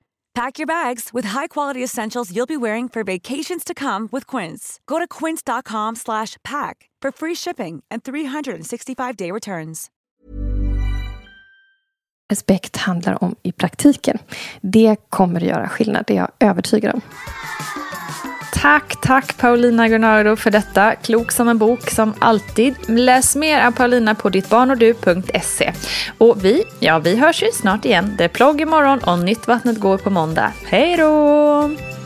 Pack 0.33 0.59
your 0.59 0.67
bags 0.67 1.09
with 1.13 1.27
high-quality 1.27 1.83
essentials 1.83 2.31
you'll 2.31 2.45
be 2.45 2.57
wearing 2.57 2.87
for 2.89 3.03
vacations 3.03 3.63
to 3.65 3.73
come 3.73 4.07
with 4.11 4.25
Quince. 4.27 4.79
Go 4.85 4.97
to 4.97 5.07
quince.com 5.07 5.95
slash 5.95 6.37
pack 6.43 6.89
for 7.01 7.11
free 7.11 7.35
shipping 7.35 7.83
and 7.91 8.01
365-day 8.03 9.31
returns. 9.31 9.89
Respekt 12.29 12.77
handlar 12.77 13.23
om 13.23 13.35
i 13.43 13.51
praktiken. 13.51 14.17
Det 14.61 14.95
kommer 15.09 15.41
att 15.41 15.47
göra 15.47 15.69
skillnad, 15.69 16.03
det 16.07 16.13
är 16.13 16.17
jag 16.17 16.31
övertygad 16.39 16.95
om. 16.95 17.01
Tack, 18.61 19.01
tack 19.01 19.37
Paulina 19.37 19.87
Gunnardo 19.87 20.35
för 20.35 20.51
detta. 20.51 20.95
Klok 20.95 21.31
som 21.31 21.49
en 21.49 21.57
bok 21.57 21.89
som 21.89 22.13
alltid. 22.19 22.75
Läs 22.87 23.35
mer 23.35 23.65
av 23.65 23.71
Paulina 23.71 24.15
på 24.15 24.29
dittbarnodu.se. 24.29 25.73
Och 26.17 26.45
vi, 26.45 26.63
ja 26.79 26.99
vi 26.99 27.15
hörs 27.15 27.43
ju 27.43 27.51
snart 27.51 27.85
igen. 27.85 28.15
Det 28.17 28.23
är 28.23 28.27
plogg 28.27 28.61
imorgon 28.61 28.99
och 28.99 29.19
nytt 29.19 29.47
Vattnet 29.47 29.79
går 29.79 29.97
på 29.97 30.09
måndag. 30.09 30.51
Hej 30.65 30.97
då! 30.97 32.00